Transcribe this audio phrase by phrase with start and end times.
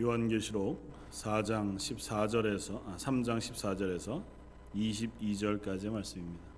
[0.00, 4.24] 요한계시록 4장 14절에서 아, 3장 14절에서
[4.74, 6.48] 22절까지의 말씀입니다.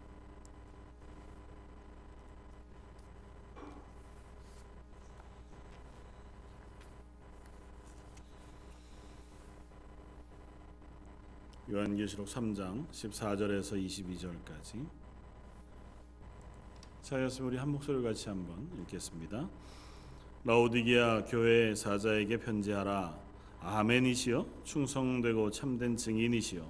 [11.69, 14.87] 요한계시록 3장 14절에서 22절까지
[17.01, 19.49] 차였으면 우리 한 목소리 같이 한번 읽겠습니다.
[20.45, 23.22] 라오디게아 교회 사자에게 편지하라.
[23.65, 26.63] 아멘이시여 충성되고 참된 증인이시여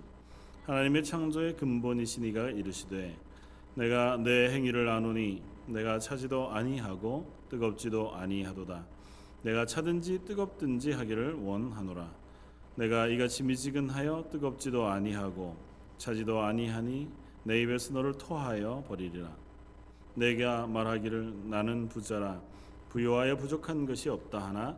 [0.65, 3.17] 하나님의 창조의 근본이시니가 이르시되
[3.75, 8.84] 내가 내 행위를 아노니 내가 차지도 아니하고 뜨겁지도 아니하도다.
[9.43, 12.11] 내가 차든지 뜨겁든지 하기를 원하노라.
[12.77, 15.56] 내가 이같이 미지근하여 뜨겁지도 아니하고
[15.98, 17.09] 차지도 아니하니
[17.45, 19.34] 내 입에서 너를 토하여 버리리라.
[20.15, 22.41] 내가 말하기를 나는 부자라
[22.91, 24.77] 부요하여 부족한 것이 없다 하나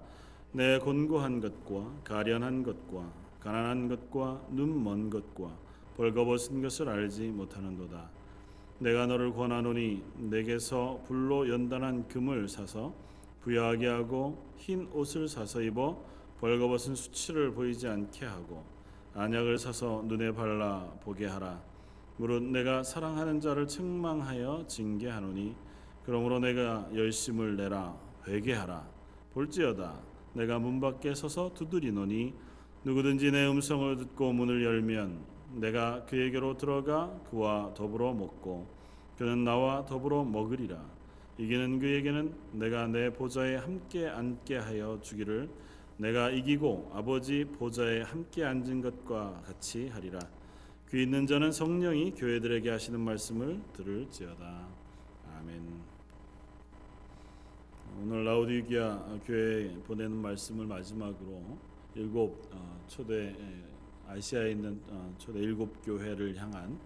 [0.56, 5.50] 내 곤고한 것과 가련한 것과 가난한 것과 눈 먼 것과
[5.96, 8.08] 벌거벗은 것을 알지 못하는도다.
[8.78, 12.94] 내가 너를 권하노니 내게서 불로 연단한 금을 사서
[13.40, 16.00] 부여하게 하고 흰 옷을 사서 입어
[16.40, 18.64] 벌거벗은 수치를 보이지 않게 하고
[19.14, 21.60] 안약을 사서 눈에 발라 보게 하라.
[22.16, 25.56] 무릇 내가 사랑하는 자를 책망하여 징계하노니
[26.06, 27.96] 그러므로 내가 열심을 내라
[28.28, 28.86] 회개하라
[29.32, 32.34] 볼지어다 내가 문 밖에 서서 두드리노니
[32.84, 38.66] 누구든지 내 음성을 듣고 문을 열면 내가 그에게로 들어가 그와 더불어 먹고
[39.16, 40.84] 그는 나와 더불어 먹으리라.
[41.38, 45.48] 이기는 그에게는 내가 내 보좌에 함께 앉게 하여 주기를
[45.96, 50.18] 내가 이기고 아버지 보좌에 함께 앉은 것과 같이 하리라.
[50.90, 54.68] 귀 있는 자는 성령이 교회들에게 하시는 말씀을 들을지어다.
[55.38, 55.93] 아멘
[57.96, 61.56] 오늘 라우디기아 교회에 보내는 말씀을 마지막으로
[61.94, 63.36] 일곱 어, 초대
[64.08, 66.76] 아시아에 있는 어, 초대 일곱 교회를 향한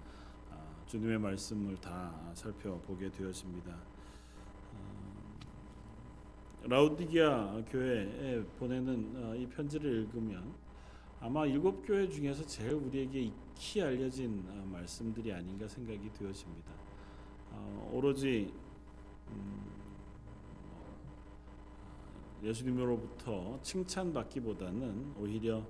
[0.50, 3.74] 어, 주님의 말씀을 다 살펴보게 되었습니다.
[6.64, 10.52] 라우디기아 교회에 보내는 이 편지를 읽으면
[11.20, 16.70] 아마 일곱 교회 중에서 제일 우리에게 익히 알려진 말씀들이 아닌가 생각이 되어집니다.
[17.92, 18.52] 오로지
[19.30, 19.77] 음,
[22.42, 25.64] 예수님으로부터 칭찬받기보다는 오히려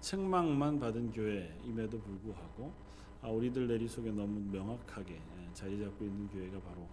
[0.00, 2.72] 책망만 받은 교회임에도 불구하고
[3.20, 6.86] 아, 우리들 내리 속에 너무 명확하게 예, 자리 잡고 있는 교회가 바로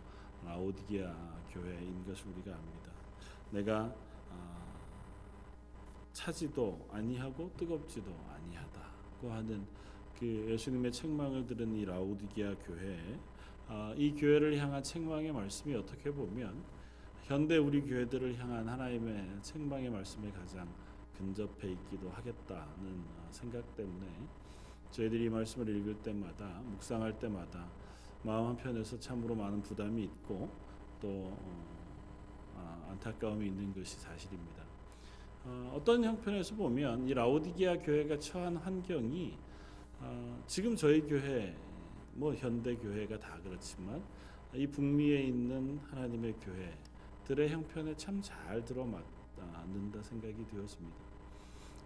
[0.44, 2.92] 라오디게아 교회인 것을 우리가 압니다.
[3.52, 3.96] 내가
[4.31, 4.76] 아,
[6.14, 9.66] 차지도 아니하고 뜨겁지도 아니하다고 하는
[10.18, 13.20] 그 예수님의 책망을 들은 이 라오디게아 교회,
[13.68, 16.64] 아, 이 교회를 향한 책망의 말씀이 어떻게 보면
[17.25, 20.68] 현대 우리 교회들을 향한 하나님의 책망의 말씀에 가장
[21.18, 24.06] 근접해 있기도 하겠다는 생각 때문에
[24.91, 27.66] 저희들이 말씀을 읽을 때마다 묵상할 때마다
[28.22, 30.52] 마음 한편에서 참으로 많은 부담이 있고
[31.02, 31.66] 또 어,
[32.58, 34.64] 아, 안타까움이 있는 것이 사실입니다.
[35.46, 39.35] 어, 떤 형편에서 보면 이 라오디게아 교회가 처한 환경이
[40.00, 41.58] 어, 지금 저희 교회
[42.14, 44.03] 뭐 현대 교회가 다 그렇지만
[44.53, 46.78] 이 북미에 있는 하나님의 교회
[47.25, 50.96] 들의 형편에 참 잘 들어맞는다 생각이 되었습니다.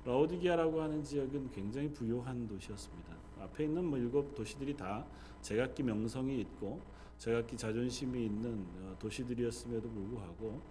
[0.06, 3.16] 라오디게아라고 하는 지역은 굉장히 부유한 도시였습니다.
[3.40, 5.06] 앞에 있는 뭐 일곱 도시들이 다
[5.42, 6.82] 제각기 명성이 있고
[7.18, 10.62] 제각기 자존심이 있는 어, 도시들이었음에도 불구하고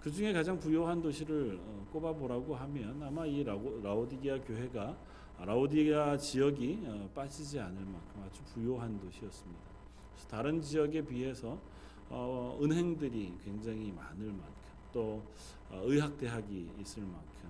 [0.00, 4.96] 그 중에 가장 부유한 도시를 어, 꼽아보라고 하면 아마 이 라오디게아 교회가
[5.38, 9.60] 라오디게아 지역이 어, 빠지지 않을 만큼 아주 부유한 도시였습니다.
[10.28, 11.58] 다른 지역에 비해서
[12.10, 14.54] 어, 은행들이 굉장히 많을 만큼
[14.92, 15.22] 또
[15.70, 17.48] 어, 의학대학이 있을 만큼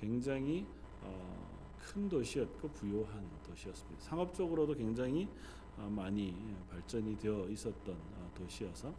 [0.00, 0.66] 굉장히
[1.02, 4.02] 어, 큰 도시였고 부유한 도시였습니다.
[4.02, 5.28] 상업적으로도 굉장히
[5.76, 6.34] 어, 많이
[6.70, 8.92] 발전이 되어 있었던 어, 도시여서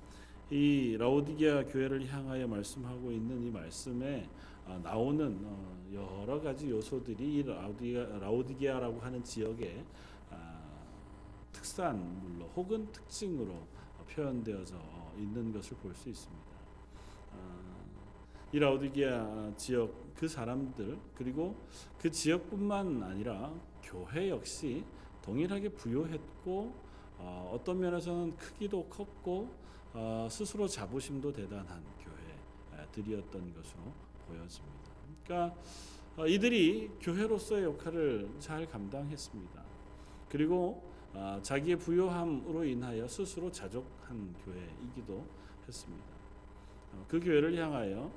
[0.50, 4.30] 이 라오디게아 교회를 향하여 말씀하고 있는 이 말씀에
[4.66, 5.40] 어, 나오는
[5.94, 9.86] 여러 가지 요소들이 이 라오디게아, 라오디게아라고 하는 지역의
[10.32, 10.62] 아,
[11.52, 13.68] 특산물로 혹은 특징으로
[14.10, 14.76] 표현되어져
[15.18, 16.46] 있는 것을 볼 수 있습니다.
[17.34, 17.66] 아,
[18.52, 21.56] 이 라오디게아 지역 그 사람들 그리고
[21.98, 23.54] 그 지역뿐만 아니라
[23.84, 24.84] 교회 역시
[25.22, 26.74] 동일하게 부유했고
[27.18, 29.50] 어, 떤 면에서는 크기도 컸고
[29.94, 31.84] 어, 스스로 자부심도 대단한
[32.94, 33.82] 교회들이었던 것으로
[34.28, 34.92] 보여집니다.
[35.24, 35.56] 그러니까
[36.18, 39.64] 어, 이들이 교회로서의 역할을 잘 감당했습니다.
[40.30, 40.95] 그리고 어,
[41.42, 45.26] 자기의 부요함으로 인하여 스스로 자족한 교회이기도
[45.68, 46.06] 했습니다.
[46.94, 48.12] 어, 그 교회를 향하여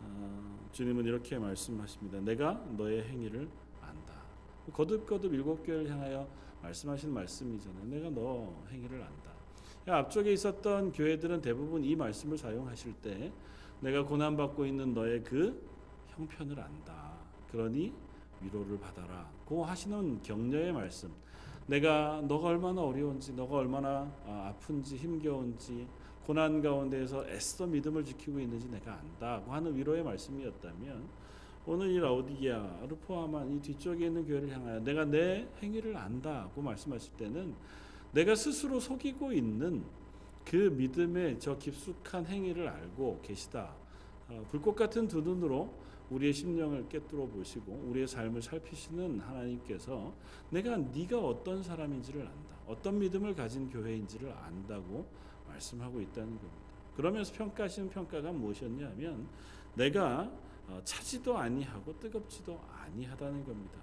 [0.00, 2.20] 어, 주님은 이렇게 말씀하십니다.
[2.20, 3.48] 내가 너의 행위를
[3.80, 4.14] 안다.
[4.72, 6.28] 거듭거듭 일곱 교회를 향하여
[6.62, 7.84] 말씀하신 말씀이잖아요.
[7.86, 9.34] 내가 너 행위를 안다.
[9.86, 13.32] 앞쪽에 있었던 교회들은 대부분 이 말씀을 사용하실 때
[13.80, 15.62] 내가 고난 받고 있는 너의 그
[16.08, 17.12] 형편을 안다.
[17.50, 17.92] 그러니
[18.40, 19.30] 위로를 받아라.
[19.44, 21.10] 고 하시는 격려의 말씀.
[21.66, 25.86] 내가 너가 얼마나 어려운지, 너가 얼마나 아, 아픈지, 힘겨운지,
[26.26, 31.04] 고난 가운데에서 애써 믿음을 지키고 있는지 내가 안다고 하는 위로의 말씀이었다면
[31.66, 37.54] 오늘 이 라오디게아를 포함한 이 뒤쪽에 있는 교회를 향하여 내가 내 행위를 안다고 말씀하실 때는
[38.12, 39.82] 내가 스스로 속이고 있는
[40.44, 43.74] 그 믿음의 저 깊숙한 행위를 알고 계시다.
[44.28, 45.72] 어, 불꽃 같은 두 눈으로
[46.10, 50.14] 우리의 심령을 꿰뚫어 보시고 우리의 삶을 살피시는 하나님께서
[50.50, 52.56] 내가 네가 어떤 사람인지를 안다.
[52.66, 55.06] 어떤 믿음을 가진 교회인지를 안다고
[55.48, 56.64] 말씀하고 있다는 겁니다.
[56.96, 59.28] 그러면서 평가하시는 평가가 무엇이었냐면
[59.74, 60.30] 내가
[60.66, 63.78] 어, 차지도 아니하고 뜨겁지도 아니하다는 겁니다.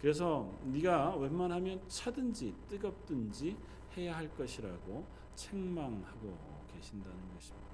[0.00, 3.56] 그래서 네가 웬만하면 차든지 뜨겁든지
[3.96, 5.04] 해야 할 것이라고
[5.34, 6.36] 책망하고
[6.74, 7.69] 계신다는 것입니다.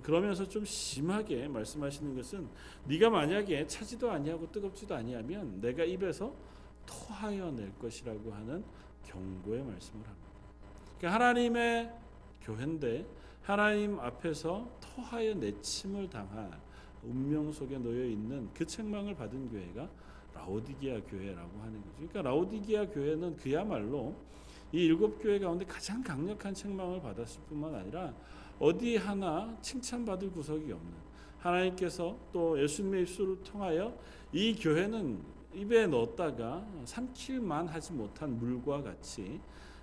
[0.00, 2.48] 그러면서 좀 심하게 말씀하시는 것은
[2.86, 6.34] 네가 만약에 차지도 아니하고 뜨겁지도 아니하면 내가 입에서
[6.86, 8.64] 토하여 낼 것이라고 하는
[9.04, 10.28] 경고의 말씀을 합니다.
[10.98, 11.92] 그러니까 하나님의
[12.42, 13.06] 교회인데
[13.42, 16.50] 하나님 앞에서 토하여 내침을 당할
[17.02, 19.88] 운명 속에 놓여 있는 그 책망을 받은 교회가
[20.34, 21.94] 라오디게아 교회라고 하는 거죠.
[21.96, 24.14] 그러니까 라오디게아 교회는 그야말로
[24.72, 28.14] 이 일곱 교회 가운데 가장 강력한 책망을 받았을 뿐만 아니라
[28.62, 30.92] 어디 하나 칭찬받을 구석이 없는
[31.40, 33.92] 하나님께서 또 예수님의 입술을 통하여
[34.32, 35.20] 이 교회는
[35.52, 39.40] 입에 넣었다가 삼킬만 하지 못한 물과 같이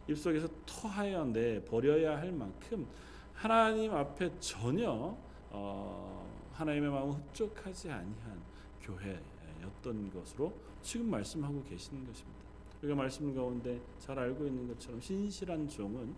[0.07, 2.87] 입속에서 토하여 내 버려야 할 만큼
[3.33, 5.13] 하나님 앞에 전혀
[5.49, 8.41] 어, 하나님의 마음을 흡족하지 아니한
[8.81, 12.39] 교회였던 것으로 지금 말씀하고 계시는 것입니다.
[12.81, 16.15] 우리가 말씀 가운데 잘 알고 있는 것처럼 신실한 종은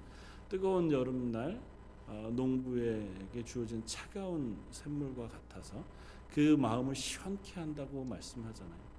[0.47, 1.70] 뜨거운 여름날 어,
[2.31, 5.83] 농부에게 주어진 차가운 샘물과 같아서
[6.33, 8.91] 그 마음을 시원케 한다고 말씀하잖아요.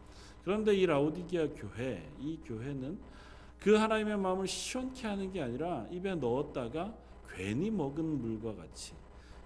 [0.44, 2.98] 그런데 이 라오디게아 교회, 이 교회는
[3.58, 6.94] 그 하나님의 마음을 시원케 하는 게 아니라 입에 넣었다가
[7.28, 8.94] 괜히 먹은 물과 같이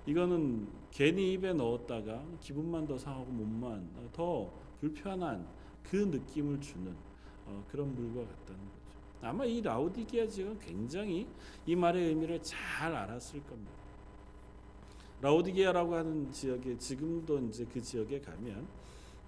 [0.07, 5.47] 이거는 괜히 입에 넣었다가 기분만 더 상하고 몸만 더 불편한
[5.83, 6.95] 그 느낌을 주는
[7.47, 8.76] 어, 그런 물과 같다는.
[9.23, 11.27] 아마 이 라우디게아 지역은 굉장히
[11.67, 13.73] 이 말의 의미를 잘 알았을 겁니다.
[15.21, 18.67] 라우디게아라고 하는 지역에 지금도 이제 그 지역에 가면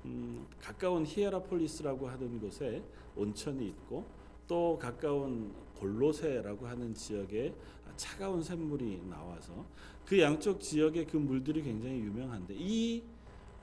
[0.04, 2.82] 음, 가까운 히에라폴리스라고 하는 곳에
[3.16, 4.04] 온천이 있고
[4.46, 7.54] 또 가까운 골로세라고 하는 지역에
[7.96, 9.64] 차가운 샘물이 나와서
[10.04, 13.02] 그 양쪽 지역의 그 물들이 굉장히 유명한데 이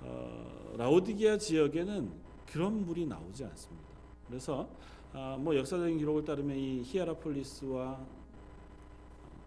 [0.01, 2.11] 어, 라오디게아 지역에는
[2.51, 3.87] 그런 물이 나오지 않습니다.
[4.27, 4.69] 그래서
[5.17, 8.05] 아, 뭐 역사적인 기록을 따르면 이 히에라폴리스와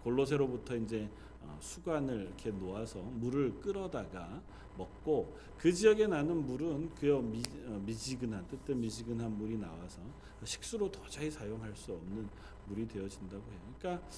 [0.03, 1.09] 골로세로부터 이제
[1.43, 4.41] 어, 수관을 이렇게 놓아서 물을 끌어다가
[4.79, 10.00] 먹고 그 지역에 나는 물은 그 미, 어, 미지근한 뜨뜻 미지근한 물이 나와서
[10.43, 12.29] 식수로 도저히 사용할 수 없는
[12.69, 13.61] 물이 되어진다고 해요.
[13.79, 14.09] 그러니까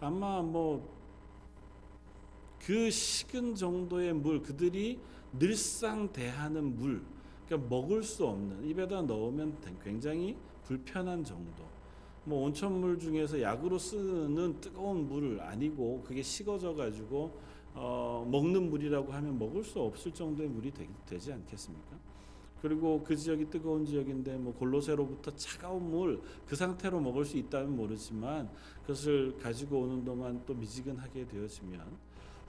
[0.00, 0.98] 아마 뭐
[2.68, 5.00] 그 식은 정도의 물 그들이
[5.38, 7.02] 늘상 대하는 물
[7.46, 10.36] 그러니까 먹을 수 없는 입에다 넣으면 굉장히
[10.68, 11.64] 불편한 정도.
[12.24, 17.38] 뭐 온천물 중에서 약으로 쓰는 뜨거운 물 아니고 그게 식어져 가지고
[17.72, 21.96] 어, 먹는 물이라고 하면 먹을 수 없을 정도의 물이 되, 지 않겠습니까?
[22.60, 28.50] 그리고 그 지역이 뜨거운 지역인데 뭐 골로새로부터 차가운 물 그 상태로 먹을 수 있다면 모르지만
[28.82, 31.80] 그것을 가지고 오는 동안 또 미지근하게 되어지면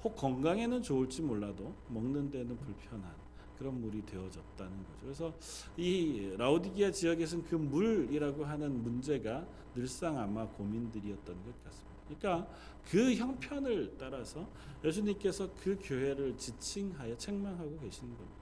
[0.04, 3.29] 혹 건강에는 좋을지 몰라도 먹는 데는 불편한
[3.60, 5.00] 그런 물이 되어졌다는 거죠.
[5.02, 5.34] 그래서
[5.76, 11.90] 이 라우디기아 지역에서는 그 물이라고 하는 문제가 늘상 아마 고민들이었던 것 같습니다.
[12.08, 12.48] 그러니까
[12.90, 14.48] 그 형편을 따라서
[14.84, 18.40] 예수님께서 그 교회를 지칭하여 책망하고 계시는 겁니다.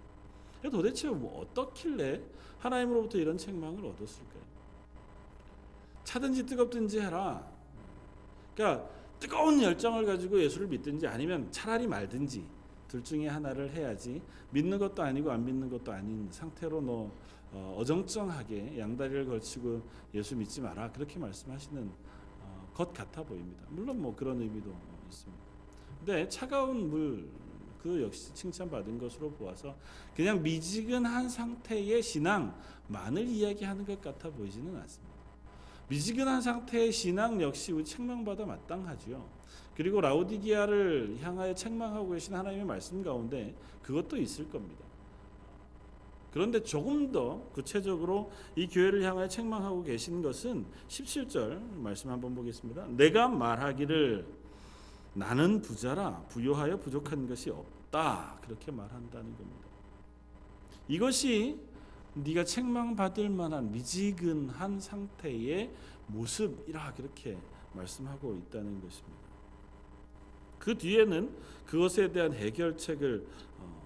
[0.72, 2.22] 도대체 뭐 어떻길래
[2.60, 4.44] 하나님으로부터 이런 책망을 얻었을까요?
[6.04, 7.46] 차든지 뜨겁든지 해라.
[8.54, 8.88] 그러니까
[9.20, 12.57] 뜨거운 열정을 가지고 예수를 믿든지 아니면 차라리 말든지
[12.88, 17.12] 둘 중에 하나를 해야지 믿는 것도 아니고 안 믿는 것도 아닌 상태로 너
[17.52, 19.82] 어, 어정쩡하게 양다리를 걸치고
[20.14, 21.90] 예수 믿지 마라 그렇게 말씀하시는
[22.42, 23.64] 어, 것 같아 보입니다.
[23.70, 24.76] 물론 뭐 그런 의미도
[25.10, 25.44] 있습니다.
[26.00, 27.48] 근데 차가운 물
[27.88, 29.76] 그 역시 칭찬받은 것으로 보아서
[30.16, 35.16] 그냥 미지근한 상태의 신앙만을 이야기하는 것 같아 보이지는 않습니다.
[35.88, 39.37] 미지근한 상태의 신앙 역시 우리 책망받아 마땅하지요.
[39.78, 43.54] 그리고 라우디기아를 향하여 책망하고 계신 하나님의 말씀 가운데
[43.84, 44.84] 그것도 있을 겁니다.
[46.32, 52.88] 그런데 조금 더 구체적으로 이 교회를 향하여 책망하고 계신 것은 17절 말씀 한번 보겠습니다.
[52.88, 54.26] 내가 말하기를
[55.14, 58.40] 나는 부자라 부요하여 부족한 것이 없다.
[58.42, 59.68] 그렇게 말한다는 겁니다.
[60.88, 61.60] 이것이
[62.16, 65.70] 네가 책망받을 만한 미지근한 상태의
[66.08, 67.38] 모습이라 그렇게
[67.74, 69.27] 말씀하고 있다는 것입니다.
[70.68, 71.34] 그 뒤에는
[71.66, 73.26] 그것에 대한 해결책을
[73.60, 73.82] 어,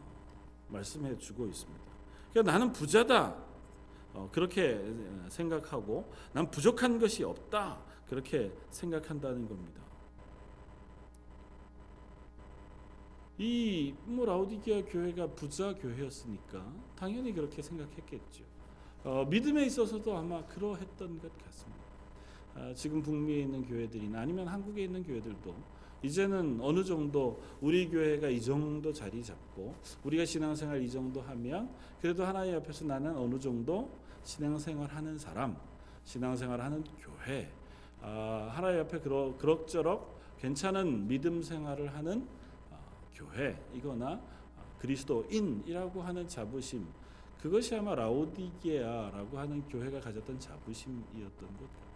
[0.69, 1.79] 말씀해 주고 있습니다.
[2.31, 3.35] 그러니까 나는 부자다.
[4.15, 4.83] 어, 그렇게
[5.29, 7.83] 생각하고 난 부족한 것이 없다.
[8.07, 9.79] 그렇게 생각한다는 겁니다.
[13.37, 18.43] 이뭐 라우디게아 교회가 부자 교회였으니까 당연히 그렇게 생각했겠죠.
[19.03, 21.81] 어, 믿음에 있어서도 아마 그러했던 것 같습니다.
[22.55, 28.41] 아, 지금 북미에 있는 교회들이나 아니면 한국에 있는 교회들도 이제는 어느 정도 우리 교회가 이
[28.41, 31.69] 정도 자리 잡고 우리가 신앙생활 이 정도 하면
[32.01, 33.89] 그래도 하나님 앞에서 나는 어느 정도
[34.23, 35.55] 신앙생활 하는 사람,
[36.03, 37.51] 신앙생활 하는 교회,
[38.01, 42.27] 아, 하나님 앞에 그러, 그럭저럭 괜찮은 믿음 생활을 하는
[43.13, 44.19] 교회이거나
[44.79, 46.87] 그리스도인이라고 하는 자부심
[47.39, 51.91] 그것이 아마 라오디게아라고 하는 교회가 가졌던 자부심이었던 것 같아요.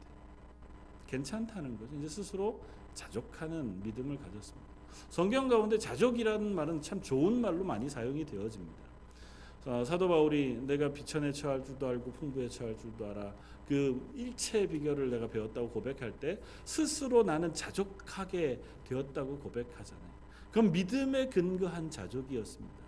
[1.08, 1.96] 괜찮다는 거죠.
[1.98, 2.62] 이제 스스로
[2.96, 4.74] 자족하는 믿음을 가졌습니다.
[5.10, 8.86] 성경 가운데 자족이라는 말은 참 좋은 말로 많이 사용이 되어집니다.
[9.84, 13.34] 사도 바울이 내가 비천에 처할 줄도 알고 풍부에 처할 줄도 알아
[13.68, 20.16] 그 일체 비결을 내가 배웠다고 고백할 때 스스로 나는 자족하게 되었다고 고백하잖아요.
[20.52, 22.86] 그건 믿음에 근거한 자족이었습니다.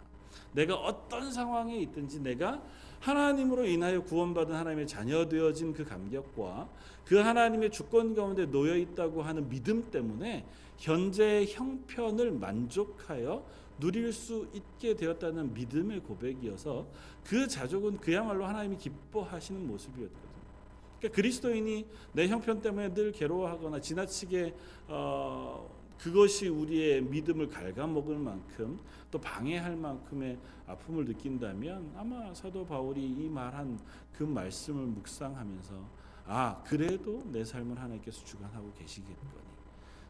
[0.53, 2.61] 내가 어떤 상황에 있든지 내가
[2.99, 6.69] 하나님으로 인하여 구원받은 하나님의 자녀 되어진 그 감격과
[7.05, 10.45] 그 하나님의 주권 가운데 놓여 있다고 하는 믿음 때문에
[10.77, 13.45] 현재의 형편을 만족하여
[13.79, 16.87] 누릴 수 있게 되었다는 믿음의 고백이어서
[17.23, 20.27] 그 자족은 그야말로 하나님이 기뻐하시는 모습이었거든요.
[20.97, 24.55] 그러니까 그리스도인이 내 형편 때문에 늘 괴로워하거나 지나치게
[24.87, 30.37] 어, 그것이 우리의 믿음을 갉아먹을 만큼 또 방해할 만큼의
[30.67, 33.79] 아픔을 느낀다면 아마 사도 바울이 이 말한
[34.13, 35.75] 그 말씀을 묵상하면서
[36.27, 39.47] 아 그래도 내 삶을 하나님께서 주관하고 계시겠거니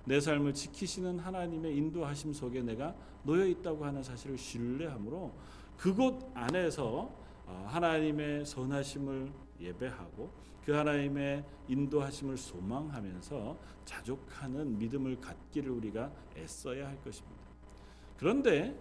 [0.06, 5.34] 내 삶을 지키시는 하나님의 인도하심 속에 내가 놓여 있다고 하는 사실을 신뢰함으로
[5.78, 7.12] 그곳 안에서
[7.46, 10.30] 어, 하나님의 선하심을 예배하고
[10.68, 17.38] 그 하나님의 인도하심을 소망하면서 자족하는 믿음을 갖기를 우리가 애써야 할 것입니다.
[18.18, 18.78] 그런데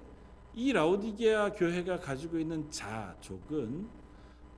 [0.53, 3.89] 이 라우디게아 교회가 가지고 있는 자족은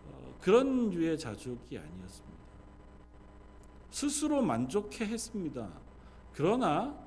[0.06, 2.38] 어, 그런 류의 자족이 아니었습니다.
[3.90, 5.68] 스스로 만족해 했습니다.
[6.32, 6.98] 그러나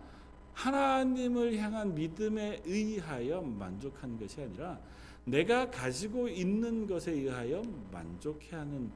[0.53, 4.79] 하나님을 향한 믿음에 의하여 만족한 것이 아니라
[5.25, 8.91] 내가 가지고 있는 것에 의하여 만족해 하는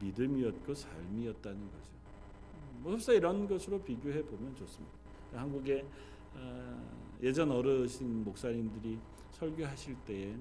[0.00, 1.90] 믿음이었고 삶이었다는 거죠.
[2.84, 4.94] 흡사 이런 것으로 비교해 보면 좋습니다.
[5.32, 5.84] 한국의
[6.34, 8.98] 어, 예전 어르신 목사님들이
[9.32, 10.34] 설교하실 때에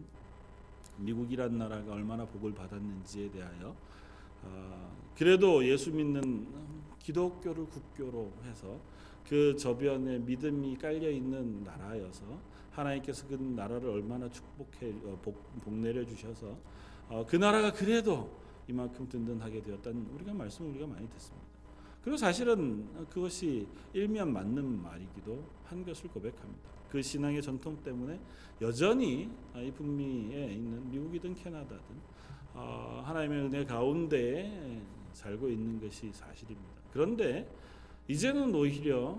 [0.98, 3.76] 미국이란 나라가 얼마나 복을 받았는지에 대하여
[4.44, 6.48] 어, 그래도 예수 믿는
[7.00, 8.80] 기독교를 국교로 해서
[9.28, 12.24] 그 저변에 믿음이 깔려 있는 나라여서
[12.72, 16.58] 하나님께서 그 나라를 얼마나 축복해 어, 복, 복 내려 주셔서
[17.28, 18.30] 그 나라가 그래도
[18.70, 21.48] 이만큼 든든하게 되었다는 우리가 말씀을 우리가 많이 듣습니다.
[22.04, 26.70] 그리고 사실은 그것이 일면 맞는 말이기도 한 것을 고백합니다.
[26.90, 28.20] 그 신앙의 전통 때문에
[28.62, 31.80] 여전히 이 북미에 있는 미국이든 캐나다든
[32.54, 34.82] 어, 하나님의 은혜 가운데
[35.14, 36.70] 살고 있는 것이 사실입니다.
[36.92, 37.50] 그런데
[38.08, 39.18] 이제는 오히려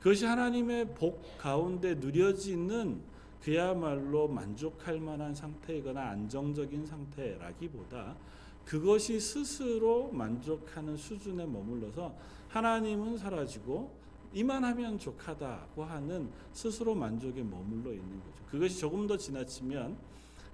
[0.00, 3.00] 그것이 하나님의 복 가운데 누려지는
[3.40, 8.16] 그야말로 만족할 만한 상태이거나 안정적인 상태라기보다
[8.64, 12.14] 그것이 스스로 만족하는 수준에 머물러서
[12.48, 14.02] 하나님은 사라지고
[14.34, 18.44] 이만하면 족하다고 하는 스스로 만족에 머물러 있는 거죠.
[18.50, 19.96] 그것이 조금 더 지나치면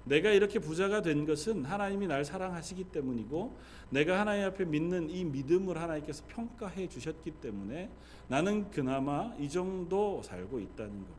[0.05, 3.57] 내가 이렇게 부자가 된 것은 하나님이 날 사랑하시기 때문이고
[3.91, 7.91] 내가 하나님 앞에 믿는 이 믿음을 하나님께서 평가해 주셨기 때문에
[8.29, 11.19] 나는 그나마 이 정도 살고 있다는 겁니다.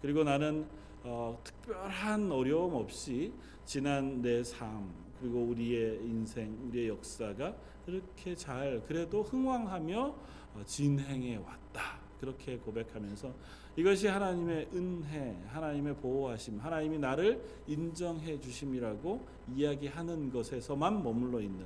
[0.00, 0.66] 그리고 나는
[1.04, 3.32] 어, 특별한 어려움 없이
[3.64, 7.54] 지난 내 삶, 그리고 우리의 인생, 우리의 역사가
[7.86, 10.06] 이렇게 잘 그래도 흥왕하며
[10.54, 11.98] 어, 진행해 왔다.
[12.20, 13.32] 그렇게 고백하면서
[13.76, 21.64] 이것이 하나님의 은혜, 하나님의 보호하심, 하나님이 나를 인정해 주심이라고 이야기하는 것에서만 머물러 있는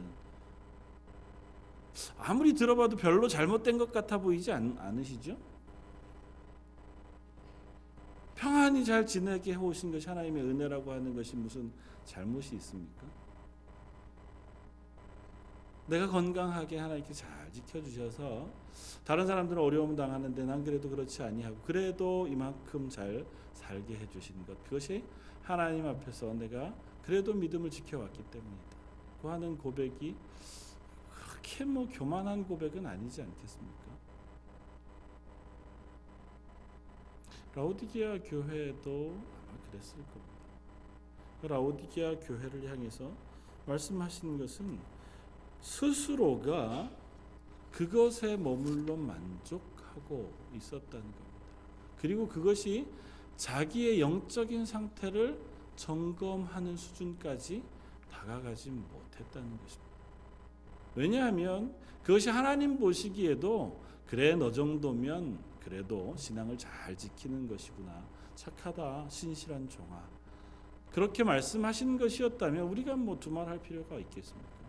[2.18, 5.36] 아무리 들어봐도 별로 잘못된 것 같아 보이지 않, 않으시죠?
[8.34, 11.70] 평안히 잘 지내게 해오신 것이 하나님의 은혜라고 하는 것이 무슨
[12.04, 13.06] 잘못이 있습니까?
[15.86, 18.48] 내가 건강하게 하나님께 잘 지켜주셔서
[19.04, 25.04] 다른 사람들은 어려움 당하는데 난 그래도 그렇지 아니하고 그래도 이만큼 잘 살게 해주신 것 그것이
[25.42, 26.72] 하나님 앞에서 내가
[27.02, 28.76] 그래도 믿음을 지켜왔기 때문이다.
[29.20, 30.14] 그 하는 고백이
[31.10, 33.82] 그렇게 뭐 교만한 고백은 아니지 않겠습니까?
[37.54, 39.10] 라오디게아 교회도
[39.48, 40.32] 아마 그랬을 겁니다.
[41.42, 43.10] 라오디게아 교회를 향해서
[43.66, 44.78] 말씀하시는 것은
[45.62, 46.90] 스스로가
[47.70, 51.22] 그것에 머물러 만족하고 있었다는 겁니다.
[51.98, 52.86] 그리고 그것이
[53.36, 55.38] 자기의 영적인 상태를
[55.76, 57.62] 점검하는 수준까지
[58.10, 59.92] 다가가지 못했다는 것입니다.
[60.94, 68.04] 왜냐하면 그것이 하나님 보시기에도 그래 너 정도면 그래도 신앙을 잘 지키는 것이구나
[68.34, 70.02] 착하다 신실한 종아
[70.90, 74.61] 그렇게 말씀하신 것이었다면 우리가 뭐 두말할 필요가 있겠습니까?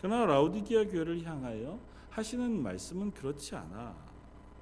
[0.00, 1.78] 그러나 라우디기아 교회를 향하여
[2.10, 3.94] 하시는 말씀은 그렇지 않아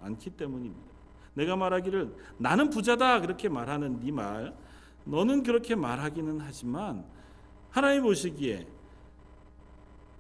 [0.03, 0.95] 않기 때문입니다.
[1.35, 4.57] 내가 말하기를 나는 부자다 그렇게 말하는 네 말,
[5.05, 7.05] 너는 그렇게 말하기는 하지만
[7.71, 8.67] 하나님 보시기에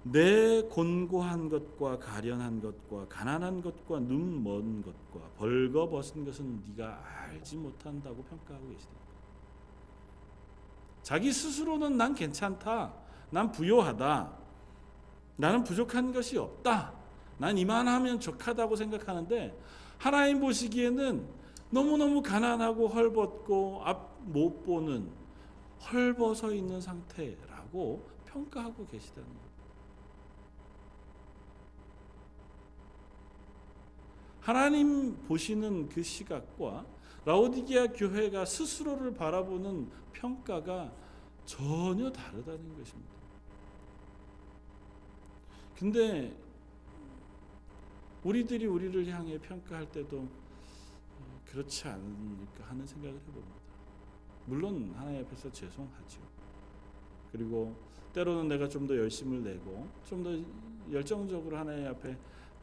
[0.02, 8.68] 내 곤고한 것과 가련한 것과 가난한 것과 눈먼 것과 벌거벗은 것은 네가 알지 못한다고 평가하고
[8.68, 8.92] 계시다.
[11.02, 12.92] 자기 스스로는 난 괜찮다.
[13.30, 14.43] 난 부요하다.
[15.36, 16.94] 나는 부족한 것이 없다.
[17.38, 19.58] 난 이만하면 족하다고 생각하는데
[19.98, 21.26] 하나님 보시기에는
[21.70, 25.10] 너무너무 가난하고 헐벗고 앞 못 보는
[25.80, 29.28] 헐벗어 있는 상태라고 평가하고 계시다는.
[34.40, 36.84] 하나님 보시는 그 시각과
[37.24, 40.92] 라오디게아 교회가 스스로를 바라보는 평가가
[41.46, 43.13] 전혀 다르다는 것입니다.
[45.76, 46.36] 근데
[48.22, 53.54] 우리들이 우리를 향해 평가할 때도 어, 그렇지 않을까 하는 생각을 해봅니다.
[54.46, 56.20] 물론 하나님 앞에서 죄송하죠.
[57.32, 57.74] 그리고
[58.12, 60.30] 때로는 내가 좀 더 열심을 내고 좀 더
[60.92, 62.16] 열정적으로 하나님 앞에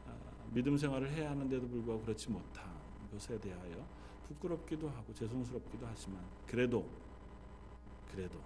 [0.06, 0.12] 아,
[0.52, 2.70] 믿음 생활을 해야 하는데도 불구하고 그렇지 못한
[3.12, 3.86] 것에 대하여
[4.28, 6.88] 부끄럽기도 하고 죄송스럽기도 하지만 그래도
[8.10, 8.38] 그래도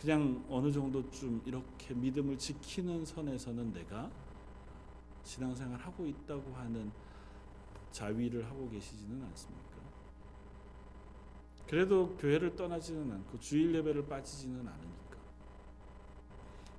[0.00, 4.10] 그냥 어느 정도쯤 이렇게 믿음을 지키는 선에서는 내가
[5.24, 6.92] 신앙생활 하고 있다고 하는
[7.90, 9.76] 자위를 하고 계시지는 않습니까?
[11.66, 15.16] 그래도 교회를 떠나지는 않고 주일 예배를 빠지지는 않으니까.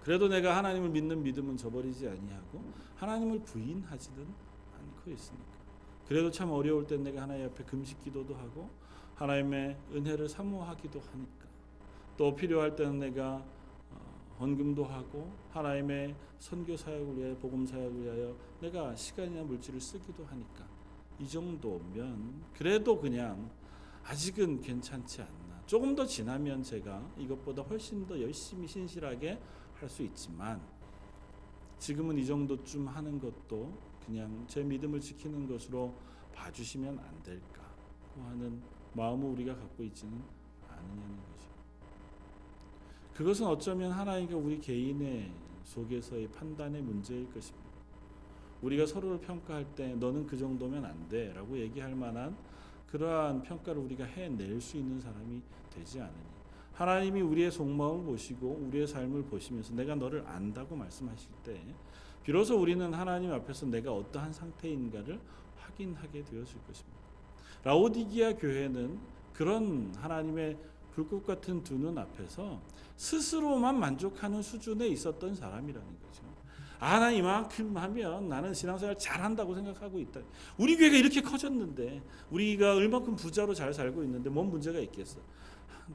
[0.01, 2.63] 그래도 내가 하나님을 믿는 믿음은 저버리지 아니하고
[2.95, 4.25] 하나님을 부인하지는
[4.79, 5.57] 않고 있으니까.
[6.07, 8.69] 그래도 참 어려울 땐 내가 하나님 앞에 금식 기도도 하고
[9.15, 11.46] 하나님의 은혜를 사모하기도 하니까.
[12.17, 13.45] 또 필요할 때는 내가
[14.39, 20.67] 헌금도 하고 하나님의 선교 사역을 위하여 복음 사역을 위하여 내가 시간이나 물질을 쓰기도 하니까
[21.19, 23.49] 이 정도면 그래도 그냥
[24.03, 25.61] 아직은 괜찮지 않나.
[25.65, 29.39] 조금 더 지나면 제가 이것보다 훨씬 더 열심히 신실하게
[29.79, 30.59] 할 수 있지만
[31.77, 35.93] 지금은 이 정도쯤 하는 것도 그냥 제 믿음을 지키는 것으로
[36.33, 37.61] 봐주시면 안 될까
[38.15, 38.61] 하는
[38.93, 40.19] 마음을 우리가 갖고 있지는
[40.67, 41.49] 않느냐는 거죠.
[43.17, 45.31] 그것은 어쩌면 하나님과 우리 개인의
[45.63, 47.67] 속에서의 판단의 문제일 것입니다.
[48.61, 52.37] 우리가 서로를 평가할 때 너는 그 정도면 안 돼 라고 얘기할 만한
[52.85, 55.41] 그러한 평가를 우리가 해낼 수 있는 사람이
[55.73, 56.27] 되지 않으니
[56.73, 61.59] 하나님이 우리의 속마음을 보시고 우리의 삶을 보시면서 내가 너를 안다고 말씀하실 때
[62.23, 65.19] 비로소 우리는 하나님 앞에서 내가 어떠한 상태인가를
[65.57, 66.99] 확인하게 되었을 것입니다.
[67.63, 68.99] 라오디기아 교회는
[69.33, 70.55] 그런 하나님의
[70.97, 72.59] 불꽃 같은 두 눈 앞에서
[72.95, 76.23] 스스로만 만족하는 수준에 있었던 사람이라는 거죠.
[76.79, 80.21] 아, 나 이만큼 하면 나는 신앙생활 잘한다고 생각하고 있다.
[80.57, 85.19] 우리 교회가 이렇게 커졌는데, 우리가 얼마큼 부자로 잘 살고 있는데, 뭔 문제가 있겠어?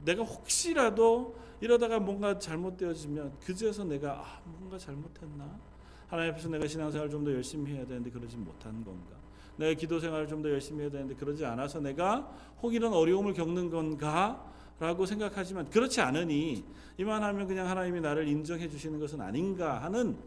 [0.05, 5.59] 내가 혹시라도 이러다가 뭔가 잘못되어지면 그제서 내가 아, 뭔가 잘못했나?
[6.07, 9.17] 하나님 앞에서 내가 신앙생활 좀 더 열심히 해야 되는데 그러지 못한 건가?
[9.57, 12.21] 내가 기도 생활을 좀 더 열심히 해야 되는데 그러지 않아서 내가
[12.61, 14.49] 혹 이런 어려움을 겪는 건가?
[14.79, 16.65] 라고 생각하지만 그렇지 않으니
[16.97, 20.17] 이만하면 그냥 하나님이 나를 인정해 주시는 것은 아닌가 하는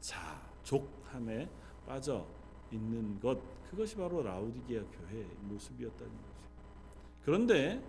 [0.00, 1.48] 자족함에
[1.86, 2.26] 빠져
[2.70, 3.38] 있는 것
[3.70, 6.32] 그것이 바로 라우디게아 교회의 모습이었다는 거죠.
[7.24, 7.82] 그런데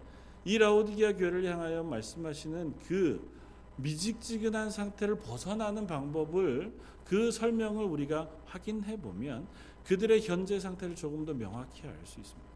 [0.46, 3.32] 이 라우디게아 교회를 향하여 말씀하시는 그
[3.78, 6.74] 미직지근한 상태를 벗어나는 방법을
[7.06, 9.48] 그 설명을 우리가 확인해 보면
[9.86, 12.53] 그들의 현재 상태를 조금 더 명확히 알 수 있습니다.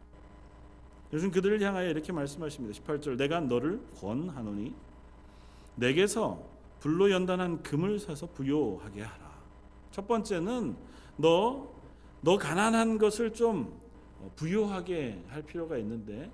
[1.12, 2.78] 요즘 그들을 향하여 이렇게 말씀하십니다.
[2.80, 4.74] 18절 내가 너를 권하노니
[5.76, 6.42] 내게서
[6.80, 9.28] 불로 연단한 금을 사서 부요하게 하라.
[9.90, 10.76] 첫 번째는
[11.16, 11.78] 너
[12.20, 13.78] 너 가난한 것을 좀
[14.36, 16.30] 부요하게 할 필요가 있는데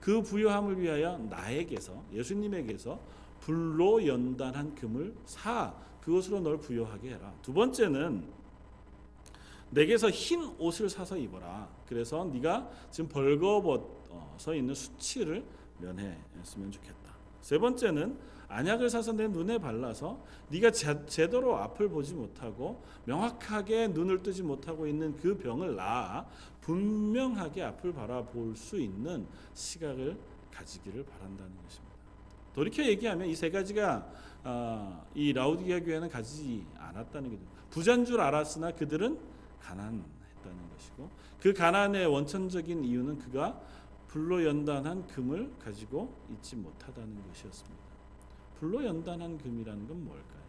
[0.00, 2.98] 그 부요함을 위하여 나에게서 예수님에게서
[3.40, 7.32] 불로 연단한 금을 사 그것으로 널 부요하게 해라.
[7.42, 8.24] 두 번째는
[9.70, 11.68] 내게서 흰 옷을 사서 입어라.
[11.86, 15.44] 그래서 네가 지금 벌거벗 어 있는 수치를
[15.78, 17.14] 면했으면 좋겠다.
[17.40, 18.18] 세 번째는
[18.48, 24.86] 안약을 사서 내 눈에 발라서 네가 제, 대로 앞을 보지 못하고 명확하게 눈을 뜨지 못하고
[24.86, 26.26] 있는 그 병을 나
[26.60, 30.18] 분명하게 앞을 바라볼 수 있는 시각을
[30.52, 31.94] 가지기를 바란다는 것입니다.
[32.52, 34.06] 돌이켜 얘기하면 이 세 가지가
[34.42, 37.42] 어, 이 라우디게아 교회는 가지지 않았다는 거죠.
[37.70, 39.18] 부자인 줄 알았으나 그들은
[39.60, 43.60] 가난했다는 것이고 그 가난의 원천적인 이유는 그가
[44.10, 47.84] 불로 연단한 금을 가지고 있지 못하다는 것이었습니다.
[48.58, 50.40] 불로 연단한 금이라는 건 뭘까요?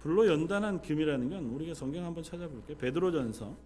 [0.00, 2.76] 불로 연단한 금이라는 건 우리가 성경 한번 찾아볼게요.
[2.76, 3.56] 베드로전서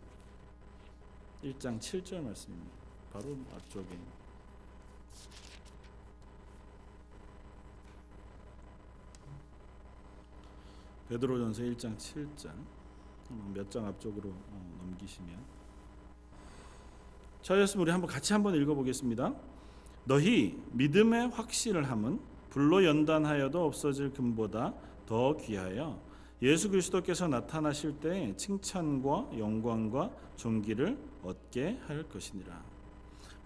[1.43, 2.77] 1장 7절 말씀입니다.
[3.13, 3.99] 바로 앞쪽에
[11.09, 12.76] 베드로전서 1장 7절
[13.55, 15.37] 몇 장 앞쪽으로 어, 넘기시면
[17.43, 19.35] 저였으면 우리 한번 같이 한번 읽어보겠습니다.
[20.05, 24.75] 너희 믿음의 확신을 함은 불로 연단하여도 없어질 금보다
[25.07, 26.01] 더 귀하여
[26.43, 32.63] 예수 그리스도께서 나타나실 때 칭찬과 영광과 존귀를 얻게 할 것이니라.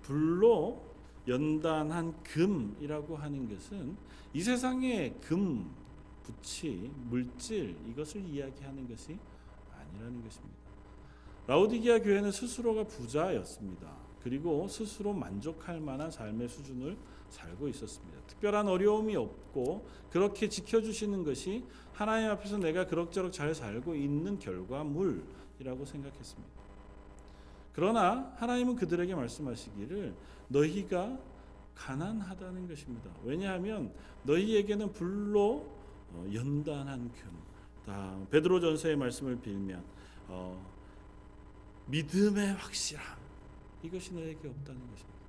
[0.02, 0.82] 불로
[1.28, 3.96] 연단한 금이라고 하는 것은
[4.32, 5.70] 이 세상의 금,
[6.22, 9.18] 부치, 물질 이것을 이야기하는 것이
[9.90, 10.58] 아니라는 것입니다.
[11.46, 13.90] 라우디기아 교회는 스스로가 부자였습니다.
[14.22, 16.96] 그리고 스스로 만족할 만한 삶의 수준을
[17.30, 18.20] 살고 있었습니다.
[18.26, 26.60] 특별한 어려움이 없고 그렇게 지켜주시는 것이 하나님 앞에서 내가 그럭저럭 잘 살고 있는 결과물이라고 생각했습니다.
[27.72, 30.14] 그러나 하나님은 그들에게 말씀하시기를
[30.48, 31.18] 너희가
[31.74, 33.10] 가난하다는 것입니다.
[33.24, 33.92] 왜냐하면
[34.24, 35.66] 너희에게는 불로
[36.12, 37.49] 어, 연단한 금.
[38.30, 39.84] 베드로전서의 말씀을 빌면
[40.28, 40.70] 어,
[41.86, 43.04] 믿음의 확실함
[43.82, 45.20] 이것이 너에게 없다는 것입니다.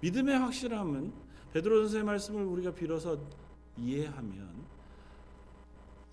[0.00, 1.12] 믿음의 확실함은
[1.52, 3.18] 베드로전서의 말씀을 우리가 빌어서
[3.76, 4.66] 이해하면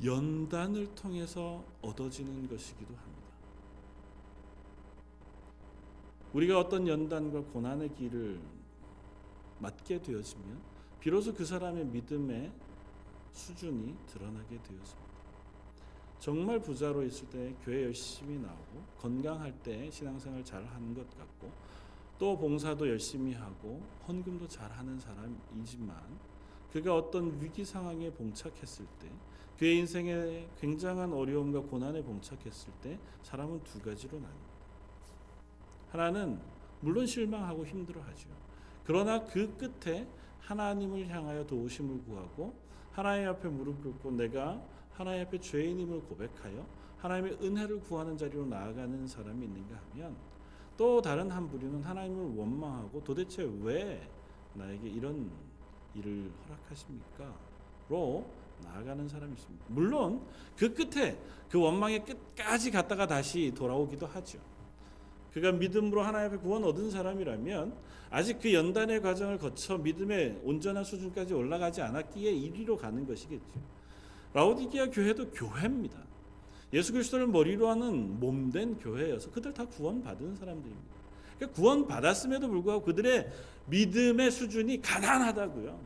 [0.03, 3.25] 연단을 통해서 얻어지는 것이기도 합니다.
[6.33, 8.41] 우리가 어떤 연단과 고난의 길을
[9.59, 10.74] 맞게 되어지면
[11.05, 12.51] 비로소 그 사람의 믿음의
[13.31, 15.13] 수준이 드러나게 되었습니다.
[16.17, 21.51] 정말 부자로 있을 때 교회 열심히 나오고 건강할 때 신앙생활 잘 하는 것 같고
[22.17, 25.95] 또 봉사도 열심히 하고 헌금도 잘 하는 사람이지만
[26.71, 29.07] 그가 어떤 위기 상황에 봉착했을 때
[29.59, 35.91] 그의 인생에 굉장한 어려움과 고난에 봉착했을 때 사람은 두 가지로 나뉩니다.
[35.91, 36.41] 하나는
[36.79, 38.27] 물론 실망하고 힘들어하죠.
[38.83, 40.07] 그러나 그 끝에
[40.45, 42.53] 하나님을 향하여 도우심을 구하고
[42.91, 44.61] 하나님 앞에 무릎 꿇고 내가
[44.93, 46.65] 하나님 앞에 죄인임을 고백하여
[46.97, 50.15] 하나님의 은혜를 구하는 자리로 나아가는 사람이 있는가 하면
[50.77, 54.07] 또 다른 한 부류는 하나님을 원망하고 도대체 왜
[54.53, 55.29] 나에게 이런
[55.93, 57.33] 일을 허락하십니까?
[57.89, 58.25] 로
[58.63, 59.65] 나아가는 사람이 있습니다.
[59.69, 60.21] 물론
[60.57, 61.17] 그 끝에
[61.49, 64.39] 그 원망의 끝까지 갔다가 다시 돌아오기도 하죠.
[65.35, 67.73] 그가 믿음으로 하나님 앞에 구원 얻은 사람이라면
[68.09, 73.45] 아직 그 연단의 과정을 거쳐 믿음의 온전한 수준까지 올라가지 않았기에 이리로 가는 것이겠죠.
[74.33, 75.99] 라오디게아 교회도 교회입니다.
[76.71, 80.95] 예수 그리스도를 머리로 하는 몸된 교회여서 그들 다 구원받은 사람들입니다.
[81.35, 83.29] 그러니까 구원받았음에도 불구하고 그들의
[83.65, 85.77] 믿음의 수준이 가난하다고요.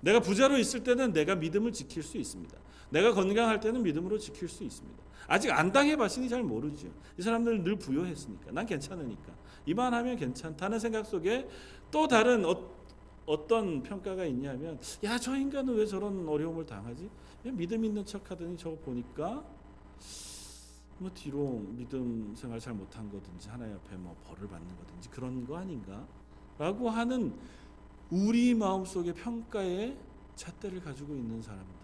[0.00, 2.56] 내가 부자로 있을 때는 내가 믿음을 지킬 수 있습니다.
[2.88, 5.06] 내가 건강할 때는 믿음으로 지킬 수 있습니다.
[5.28, 6.88] 아직 안 당해봤으니 잘 모르죠.
[7.18, 8.52] 이 사람들은 늘 부여했으니까.
[8.52, 9.32] 난 괜찮으니까.
[9.66, 11.48] 이만 하면 괜찮다는 생각 속에
[11.90, 12.56] 또 다른 어,
[13.26, 17.10] 어떤 평가가 있냐면 야 저 인간은 왜 저런 어려움을 당하지?
[17.44, 19.44] 믿음 있는 척 하더니 저거 보니까
[20.98, 25.56] 뭐 뒤로 믿음 생활 잘 못한 거든지 하나님 앞에 뭐 벌을 받는 거든지 그런 거
[25.56, 26.06] 아닌가
[26.58, 27.34] 라고 하는
[28.10, 29.96] 우리 마음속의 평가의
[30.36, 31.75] 잣대를 가지고 있는 사람들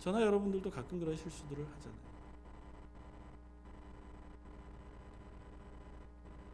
[0.00, 2.00] 저나 여러분들도 가끔 그런 실수들을 하잖아요.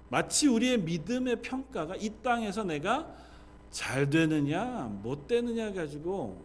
[0.09, 3.17] 마치 우리의 믿음의 평가가 이 땅에서 내가
[3.71, 6.45] 잘 되느냐 못 되느냐 가지고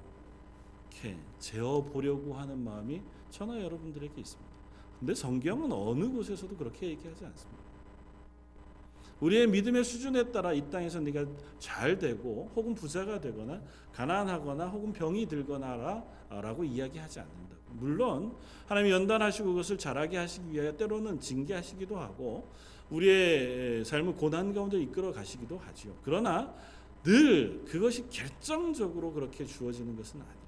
[0.92, 4.52] 이렇게 재어 보려고 하는 마음이 저나 여러분들에게 있습니다.
[5.00, 7.61] 근데 성경은 어느 곳에서도 그렇게 얘기하지 않습니다.
[9.22, 11.26] 우리의 믿음의 수준에 따라 이 땅에서 네가
[11.60, 13.62] 잘 되고 혹은 부자가 되거나
[13.94, 17.56] 가난하거나 혹은 병이 들거나라고 이야기하지 않는다.
[17.74, 18.36] 물론
[18.68, 22.50] 하나님 연단하시고 그것을 잘하게 하시기 위하여 때로는 징계하시기도 하고
[22.90, 25.96] 우리의 삶을 고난 가운데 이끌어 가시기도 하지요.
[26.04, 26.54] 그러나
[27.04, 30.42] 늘 그것이 결정적으로 그렇게 주어지는 것은 아니라고.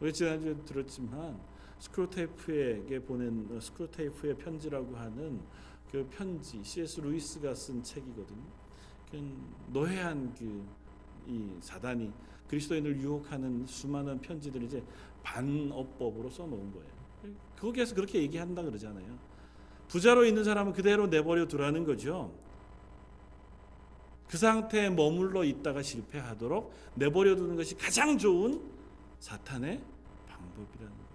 [0.00, 1.40] 우리 지난주에 들었지만
[1.78, 5.40] 스크루테이프에게 보낸 어, 스크루테이프의 편지라고 하는
[5.92, 7.00] 그 편지 C.S.
[7.00, 8.42] 루이스가 쓴 책이거든요.
[9.10, 9.16] 그
[9.68, 10.82] 노회한 그
[11.26, 12.12] 이 사단이
[12.48, 14.82] 그리스도인을 유혹하는 수많은 편지들을 이제
[15.22, 16.92] 반어법으로 써놓은 거예요.
[17.58, 19.18] 거기에서 그렇게 얘기한다 그러잖아요.
[19.88, 22.32] 부자로 있는 사람은 그대로 내버려 두라는 거죠.
[24.28, 28.60] 그 상태에 머물러 있다가 실패하도록 내버려 두는 것이 가장 좋은
[29.20, 29.82] 사탄의
[30.26, 31.12] 방법이라는 거예요.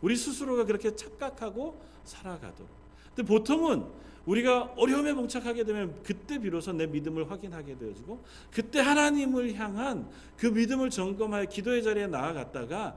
[0.00, 2.81] 우리 스스로가 그렇게 착각하고 살아가도록.
[3.14, 3.84] 근데 보통은
[4.26, 10.90] 우리가 어려움에 봉착하게 되면 그때 비로소 내 믿음을 확인하게 되어지고 그때 하나님을 향한 그 믿음을
[10.90, 12.96] 점검하여 기도의 자리에 나아갔다가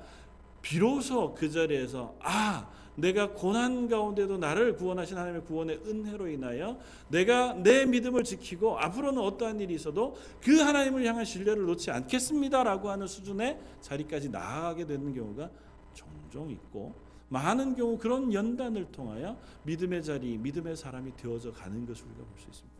[0.61, 7.85] 비로소 그 자리에서 아 내가 고난 가운데도 나를 구원하신 하나님의 구원의 은혜로 인하여 내가 내
[7.85, 14.29] 믿음을 지키고 앞으로는 어떠한 일이 있어도 그 하나님을 향한 신뢰를 놓지 않겠습니다라고 하는 수준의 자리까지
[14.29, 15.49] 나아가게 되는 경우가
[15.93, 16.95] 종종 있고
[17.29, 22.47] 많은 경우 그런 연단을 통하여 믿음의 자리, 믿음의 사람이 되어져 가는 것을 우리가 볼 수
[22.49, 22.75] 있습니다.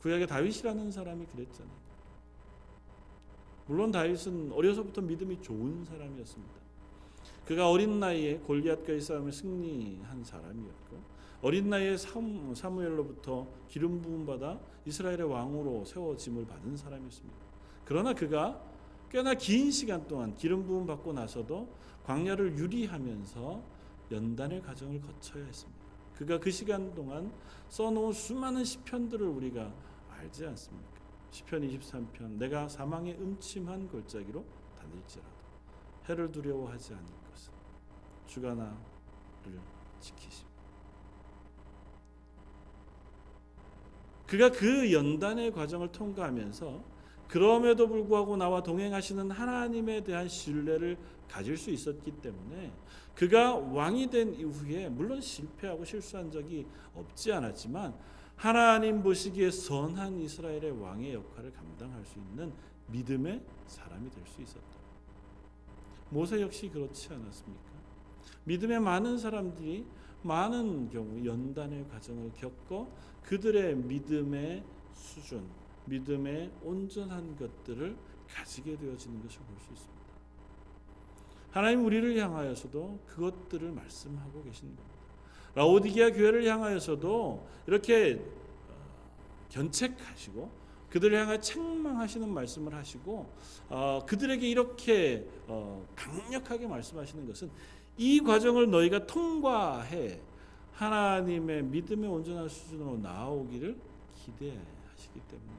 [0.00, 1.86] 구약의 다윗이라는 사람이 그랬잖아요.
[3.66, 6.54] 물론 다윗은 어려서부터 믿음이 좋은 사람이었습니다.
[7.44, 15.84] 그가 어린 나이에 골리앗과의 싸움에 승리한 사람이었고 어린 나이에 사무엘로부터 기름 부음 받아 이스라엘의 왕으로
[15.84, 17.36] 세워짐을 받은 사람이었습니다.
[17.84, 18.62] 그러나 그가
[19.10, 21.68] 꽤나 긴 시간 동안 기름 부음 받고 나서도
[22.06, 23.62] 광야를 유리하면서
[24.12, 25.84] 연단의 과정을 거쳐야 했습니다.
[26.14, 27.32] 그가 그 시간 동안
[27.68, 29.74] 써놓은 수많은 시편들을 우리가
[30.10, 30.96] 알지 않습니까?
[31.30, 34.44] 시편 23편 내가 사망의 음침한 골짜기로
[34.78, 35.30] 다닐지라도
[36.08, 37.52] 해를 두려워하지 않을 것은
[38.26, 39.60] 주가 나를
[40.00, 40.46] 지키심.
[44.28, 46.96] 그가 그 연단의 과정을 통과하면서
[47.28, 50.96] 그럼에도 불구하고 나와 동행하시는 하나님에 대한 신뢰를
[51.28, 52.72] 가질 수 있었기 때문에
[53.14, 57.94] 그가 왕이 된 이후에 물론 실패하고 실수한 적이 없지 않았지만
[58.36, 62.52] 하나님 보시기에 선한 이스라엘의 왕의 역할을 감당할 수 있는
[62.88, 64.76] 믿음의 사람이 될 수 있었다.
[66.10, 67.70] 모세 역시 그렇지 않았습니까?
[68.44, 69.86] 믿음의 많은 사람들이
[70.22, 74.62] 많은 경우 연단의 과정을 겪고 그들의 믿음의
[74.92, 75.48] 수준,
[75.86, 77.96] 믿음의 온전한 것들을
[78.28, 80.05] 가지게 되어지는 것을 볼 수 있습니다.
[81.56, 84.84] 하나님 우리를 향하여서도 그것들을 말씀하고 계신 겁니다.
[85.54, 88.22] 라오디게아 교회를 향하여서도 이렇게
[88.68, 88.74] 어,
[89.48, 90.50] 견책하시고
[90.90, 93.32] 그들을 향해 책망하시는 말씀을 하시고
[93.70, 97.50] 어, 그들에게 이렇게 어, 강력하게 말씀하시는 것은
[97.96, 100.20] 이 과정을 너희가 통과해
[100.72, 103.78] 하나님의 믿음의 온전한 수준으로 나오기를
[104.14, 105.56] 기대하시기 때문입니다.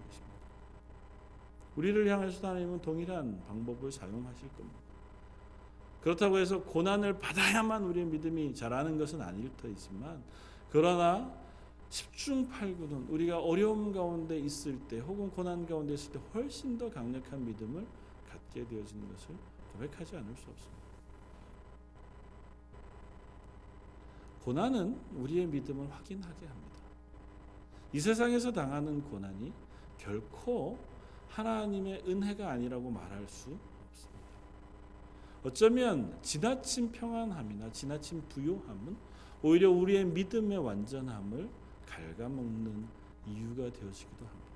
[1.76, 4.87] 우리를 향해서 하나님은 동일한 방법을 사용하실 겁니다.
[6.02, 10.22] 그렇다고 해서 고난을 받아야만 우리의 믿음이 자라는 것은 아닐 터이지만
[10.70, 11.34] 그러나
[11.90, 17.86] 십중팔구는 우리가 어려움 가운데 있을 때 혹은 고난 가운데 있을 때 훨씬 더 강력한 믿음을
[18.30, 19.36] 갖게 되어지는 것을
[19.74, 20.78] 고백하지 않을 수 없습니다.
[24.44, 26.78] 고난은 우리의 믿음을 확인하게 합니다.
[27.94, 29.52] 이 세상에서 당하는 고난이
[29.98, 30.78] 결코
[31.30, 33.58] 하나님의 은혜가 아니라고 말할 수.
[35.48, 38.98] 어쩌면 지나친 평안함이나 지나친 부요함은
[39.42, 41.50] 오히려 우리의 믿음의 완전함을
[41.86, 42.86] 갉아먹는
[43.26, 44.52] 이유가 되어지기도 합니다.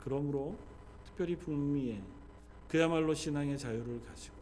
[0.00, 0.56] 그러므로
[1.04, 2.02] 특별히 북미에
[2.66, 4.34] 그야말로 신앙의 자유를 가지고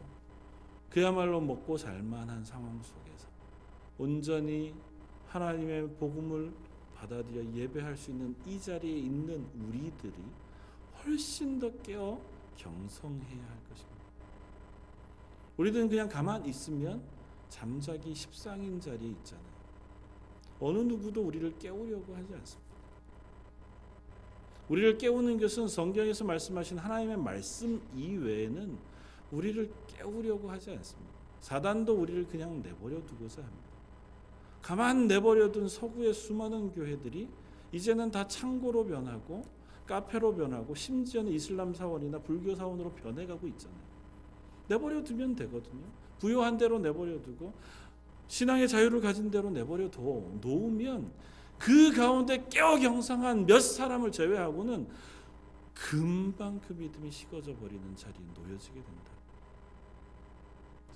[0.89, 3.27] 그야말로 먹고 살만한 상황 속에서
[3.99, 4.73] 온전히
[5.27, 6.51] 하나님의 복음을
[6.95, 10.15] 받아들여 예배할 수 있는 이 자리에 있는 우리들이
[11.03, 12.19] 훨씬 더 깨어
[12.55, 13.92] 경성해야 할 것입니다.
[15.57, 17.01] 우리들은 그냥 가만 있으면
[17.49, 19.53] 잠자기 십상인 자리에 있잖아요.
[20.59, 22.73] 어느 누구도 우리를 깨우려고 하지 않습니다.
[24.69, 28.77] 우리를 깨우는 것은 성경에서 말씀하신 하나님의 말씀 이외에는
[29.31, 31.13] 우리를 깨우려고 하지 않습니다.
[31.41, 33.67] 사단도 우리를 그냥 내버려 두고자 합니다.
[34.61, 37.27] 가만 내버려 둔 서구의 수많은 교회들이
[37.73, 39.43] 이제는 다 창고로 변하고
[39.85, 43.92] 카페로 변하고 심지어는 이슬람 사원이나 불교 사원으로 변해가고 있잖아요.
[44.73, 45.83] 내버려 두면 되거든요.
[46.19, 47.53] 부요한 대로 내버려 두고
[48.27, 50.01] 신앙의 자유를 가진 대로 내버려 둬
[50.41, 51.11] 놓으면
[51.59, 54.87] 그 가운데 깨어 경상한 몇 사람을 제외하고는
[55.73, 59.11] 금방 그 믿음이 식어져 버리는 자리에 놓여지게 된다.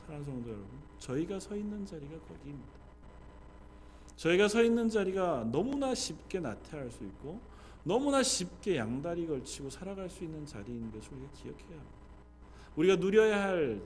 [0.02, 2.72] 사랑하는 성도 여러분, 저희가 서 있는 자리가 거기입니다.
[4.16, 7.40] 저희가 서 있는 자리가 너무나 쉽게 나태할 수 있고
[7.84, 11.97] 너무나 쉽게 양다리 걸치고 살아갈 수 있는 자리인 것을 기억해야 합니다.
[12.78, 13.82] 우리가 누려야 할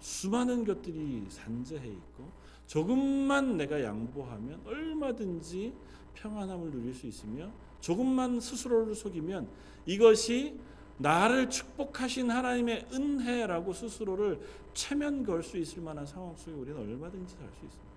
[0.00, 2.30] 수많은 것들이 산재해 있고
[2.66, 5.72] 조금만 내가 양보하면 얼마든지
[6.14, 9.48] 평안함을 누릴 수 있으며 조금만 스스로를 속이면
[9.86, 10.58] 이것이
[10.98, 14.40] 나를 축복하신 하나님의 은혜라고 스스로를
[14.74, 17.92] 체면 걸 수 있을 만한 상황 속에 우리는 얼마든지 살 수 있습니다.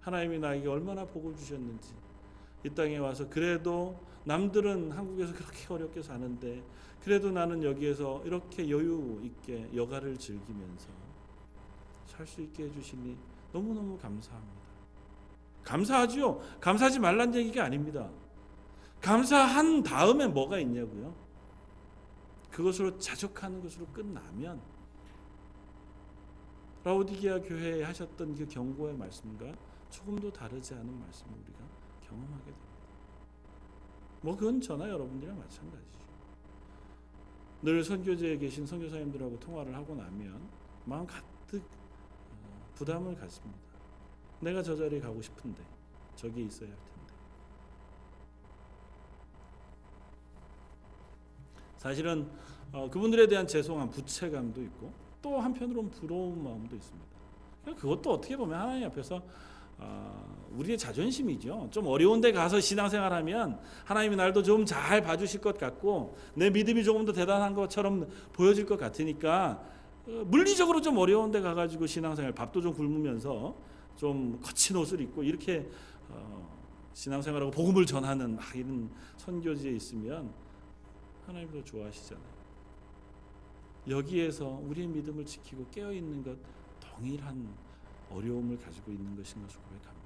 [0.00, 1.92] 하나님이 나에게 얼마나 복을 주셨는지
[2.64, 6.62] 이 땅에 와서 그래도 남들은 한국에서 그렇게 어렵게 사는데
[7.02, 10.88] 그래도 나는 여기에서 이렇게 여유 있게 여가를 즐기면서
[12.06, 13.16] 살 수 있게 해주시니
[13.52, 14.60] 너무너무 감사합니다.
[15.64, 16.40] 감사하지요.
[16.60, 18.10] 감사하지 말란 얘기가 아닙니다.
[19.00, 21.14] 감사한 다음에 뭐가 있냐고요?
[22.50, 24.60] 그것으로 자족하는 것으로 끝나면
[26.84, 29.52] 라오디게아 교회에 하셨던 그 경고의 말씀과
[29.90, 31.69] 조금도 다르지 않은 말씀을 우리가
[32.10, 32.70] 경험하게 됩니다.
[34.22, 36.00] 뭐 그건 저나 여러분들이랑 마찬가지죠.
[37.62, 40.40] 늘 선교제에 계신 선교사님들하고 통화를 하고 나면
[40.84, 43.60] 마음 가득 어, 부담을 갖습니다.
[44.40, 45.62] 내가 저 자리에 가고 싶은데
[46.16, 47.14] 저기 있어야 할 텐데.
[51.76, 52.30] 사실은
[52.72, 57.10] 어, 그분들에 대한 죄송함, 부채감도 있고 또 한편으로는 부러운 마음도 있습니다.
[57.76, 59.22] 그것도 어떻게 보면 하나님 앞에서 어,
[60.56, 61.68] 우리의 자존심이죠.
[61.70, 67.04] 좀 어려운 데 가서 신앙생활하면 하나님이 날도 좀 잘 봐주실 것 같고 내 믿음이 조금
[67.04, 69.62] 더 대단한 것처럼 보여질 것 같으니까
[70.06, 73.56] 어, 물리적으로 좀 어려운 데 가가지고 신앙생활 밥도 좀 굶으면서
[73.96, 75.68] 좀 거친 옷을 입고 이렇게
[76.08, 76.58] 어,
[76.92, 80.30] 신앙생활하고 복음을 전하는 막 이런 선교지에 있으면
[81.26, 82.40] 하나님도 좋아하시잖아요.
[83.88, 86.36] 여기에서 우리의 믿음을 지키고 깨어 있는 것
[86.80, 87.48] 동일한
[88.10, 90.00] 어려움을 가지고 있는 것인 것을 고백합니다.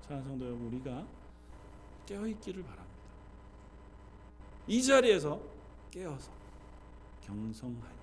[0.00, 1.06] 사랑하는 성도 여러분, 우리가
[2.06, 2.96] 깨어 있기를 바랍니다.
[4.66, 5.40] 이 자리에서
[5.90, 6.30] 깨어서
[7.22, 7.96] 경성하여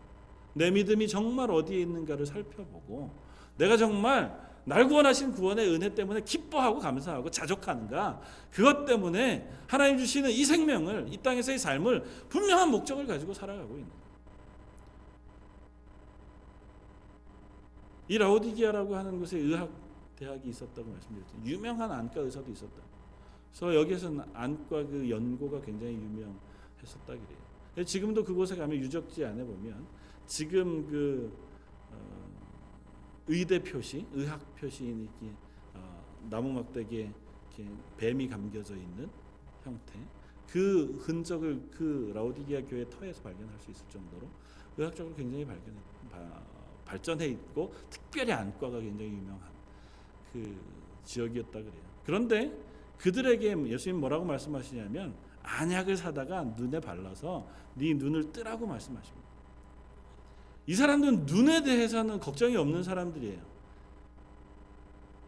[0.53, 3.11] 내 믿음이 정말 어디에 있는가를 살펴보고
[3.57, 10.45] 내가 정말 날 구원하신 구원의 은혜 때문에 기뻐하고 감사하고 자족하는가 그것 때문에 하나님 주시는 이
[10.45, 14.02] 생명을 이 땅에서의 삶을 분명한 목적을 가지고 살아가고 있는
[18.07, 19.69] 이 라오디기아라고 하는 곳에 의학
[20.15, 21.37] 대학이 있었다고 말씀드렸죠.
[21.45, 22.81] 유명한 안과 의사도 있었다.
[23.49, 27.85] 그래서 여기에서는 안과 그 연고가 굉장히 유명했었다 그래요.
[27.85, 29.85] 지금도 그곳에 가면 유적지 안에 보면
[30.25, 31.31] 지금 그
[31.91, 32.29] 어,
[33.27, 35.33] 의대 표시, 의학 표시 이렇게
[35.73, 37.11] 어, 나무 막대기에
[37.57, 39.09] 이렇게 뱀이 감겨져 있는
[39.63, 39.93] 형태.
[40.47, 44.27] 그 흔적을 그 라오디기아 교회 터에서 발견할 수 있을 정도로
[44.77, 45.75] 의학적으로 굉장히 발견
[46.93, 49.41] 발전해 있고 특별히 안과가 굉장히 유명한
[50.31, 50.55] 그
[51.03, 51.83] 지역이었다 그래요.
[52.05, 52.53] 그런데
[52.99, 59.27] 그들에게 예수님 뭐라고 말씀하시냐면 안약을 사다가 눈에 발라서 네 눈을 뜨라고 말씀하십니다.
[60.67, 63.41] 이 사람들은 눈에 대해서는 걱정이 없는 사람들이에요.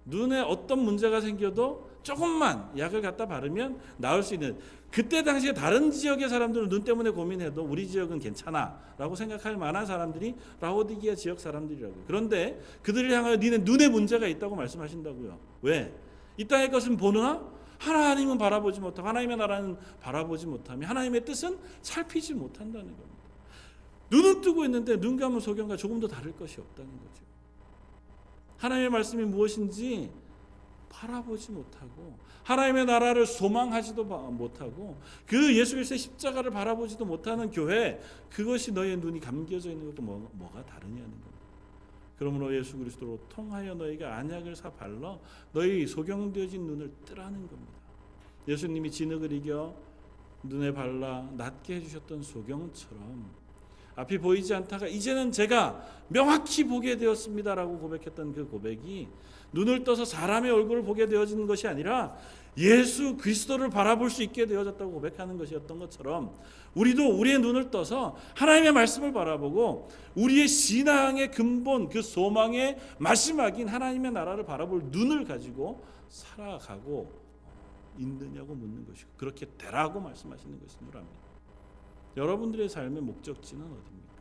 [0.06, 4.58] 눈에 어떤 문제가 생겨도 조금만 약을 갖다 바르면 나을 수 있는
[4.92, 11.16] 그때 당시에 다른 지역의 사람들은 눈 때문에 고민해도 우리 지역은 괜찮아라고 생각할 만한 사람들이 라오디기아
[11.16, 12.04] 지역 사람들이라고요.
[12.06, 15.40] 그런데 그들을 향하여 니네 눈에 문제가 있다고 말씀하신다고요.
[15.64, 15.92] 왜?
[16.38, 17.44] 이 땅의 것은 보느나
[17.80, 23.16] 하나님은 바라보지 못하고 하나님의 나라는 바라보지 못하며 하나님의 뜻은 살피지 못한다는 겁니다.
[24.12, 27.24] 눈은 뜨고 있는데 눈 감은 소경과 조금도 다를 것이 없다는 거죠.
[28.58, 30.12] 하나님의 말씀이 무엇인지
[30.96, 38.98] 바라보지 못하고 하나님의 나라를 소망하지도 못하고 그 예수 그리스도의 십자가를 바라보지도 못하는 교회 그것이 너의
[38.98, 41.36] 눈이 감겨져 있는 것도 뭐, 뭐가 다르냐는 겁니다.
[42.18, 45.20] 그러므로 예수 그리스도로 통하여 너희가 안약을 사 발러
[45.52, 47.74] 너희 소경되어진 눈을 뜨라는 겁니다.
[48.48, 49.76] 예수님이 진흙을 이겨
[50.44, 53.30] 눈에 발라 낫게 해주셨던 소경처럼
[53.96, 59.08] 앞이 보이지 않다가 이제는 제가 명확히 보게 되었습니다라고 고백했던 그 고백이
[59.52, 62.16] 눈을 떠서 사람의 얼굴을 보게 되어지는 것이 아니라
[62.58, 66.34] 예수 그리스도를 바라볼 수 있게 되어졌다고 고백하는 것이었던 것처럼
[66.74, 74.46] 우리도 우리의 눈을 떠서 하나님의 말씀을 바라보고 우리의 신앙의 근본 그 소망의 마지막인 하나님의 나라를
[74.46, 77.26] 바라볼 눈을 가지고 살아가고
[77.98, 81.26] 있느냐고 묻는 것이고 그렇게 되라고 말씀하시는 줄 압니다.
[82.18, 84.16] 여러분들의 삶의 목적지는 어디입니까?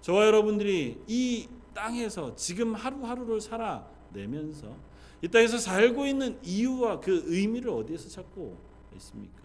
[0.00, 4.74] 저와 여러분들이 이 땅에서 지금 하루하루를 살아 내면서
[5.22, 8.56] 이 땅에서 살고 있는 이유와 그 의미를 어디에서 찾고
[8.96, 9.40] 있습니까?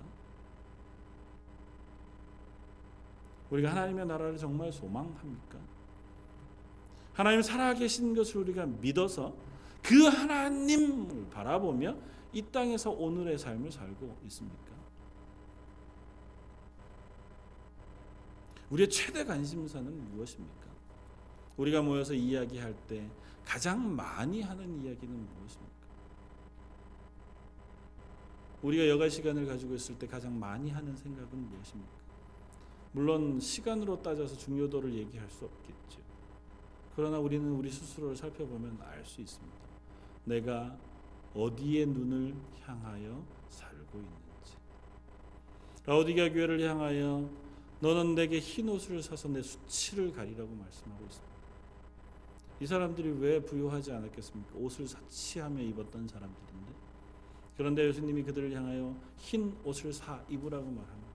[3.49, 5.59] 우리가 하나님의 나라를 정말 소망합니까?
[7.13, 9.36] 하나님 살아계신 것을 우리가 믿어서
[9.82, 11.95] 그 하나님을 바라보며
[12.34, 14.66] 이 땅에서 오늘의 삶을 살고 있습니까?
[18.70, 20.66] 우리의 최대 관심사는 무엇입니까?
[21.55, 23.07] 우리가 모여서 이야기할 때
[23.45, 25.75] 가장 많이 하는 이야기는 무엇입니까?
[28.63, 31.91] 우리가 여가 시간을 가지고 있을 때 가장 많이 하는 생각은 무엇입니까?
[32.91, 36.01] 물론 시간으로 따져서 중요도를 얘기할 수 없겠죠.
[36.95, 39.55] 그러나 우리는 우리 스스로를 살펴보면 알 수 있습니다.
[40.23, 40.77] 내가
[41.35, 42.33] 어디에 눈을
[42.63, 44.57] 향하여 살고 있는지.
[45.85, 47.29] 라오디게아 교회를 향하여
[47.81, 51.34] 너는 내게 흰 옷을 사서 내 수치를 가리라고 말씀하고 있습니다.
[52.59, 54.53] 이 사람들이 왜 부유하지 않았겠습니까?
[54.55, 56.73] 옷을 사치하며 입었던 사람들인데.
[57.57, 61.05] 그런데 예수님이 그들을 향하여 흰 옷을 사 입으라고 말합니다.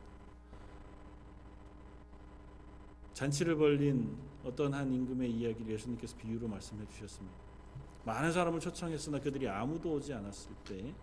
[3.14, 7.36] 잔치를 벌린 어떤 한 임금의 이야기를 예수님께서 비유로 말씀해 주셨습니다.
[8.04, 10.94] 많은 사람을 초청했으나 그들이 아무도 오지 않았을 때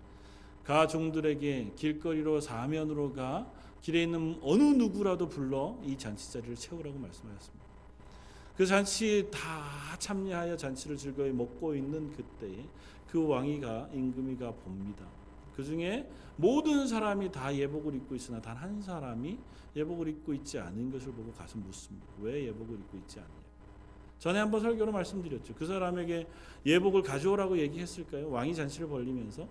[0.63, 7.66] 가종들에게 길거리로 사면으로 가 길에 있는 어느 누구라도 불러 이 잔치 자리를 채우라고 말씀하셨습니다.
[8.57, 9.39] 그 잔치 다
[9.99, 12.65] 참여하여 잔치를 즐거이 먹고 있는 그때에
[13.07, 15.05] 그 왕이가 임금이가 봅니다.
[15.55, 19.37] 그 중에 모든 사람이 다 예복을 입고 있으나 단 한 사람이
[19.75, 22.07] 예복을 입고 있지 않은 것을 보고 가서 묻습니다.
[22.19, 23.29] 왜 예복을 입고 있지 않냐?
[24.17, 25.53] 전에 한번 설교로 말씀드렸죠.
[25.53, 26.27] 그 사람에게
[26.65, 28.29] 예복을 가져오라고 얘기했을까요?
[28.31, 29.47] 왕이 잔치를 벌리면서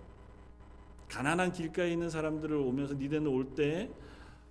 [1.07, 3.89] 가난한 길가에 있는 사람들을 오면서 니네는 올 때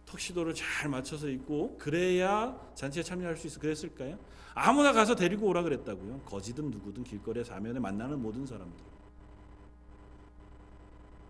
[0.07, 4.19] 턱시도를 잘 맞춰서 입고 그래야 잔치에 참여할 수 있어 그랬을까요?
[4.55, 6.21] 아무나 가서 데리고 오라 그랬다고요.
[6.21, 8.85] 거지든 누구든 길거리에 사면에 만나는 모든 사람들.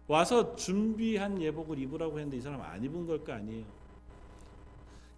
[0.07, 3.64] 와서 준비한 예복을 입으라고 했는데 이 사람 안 입은 걸 거 아니에요.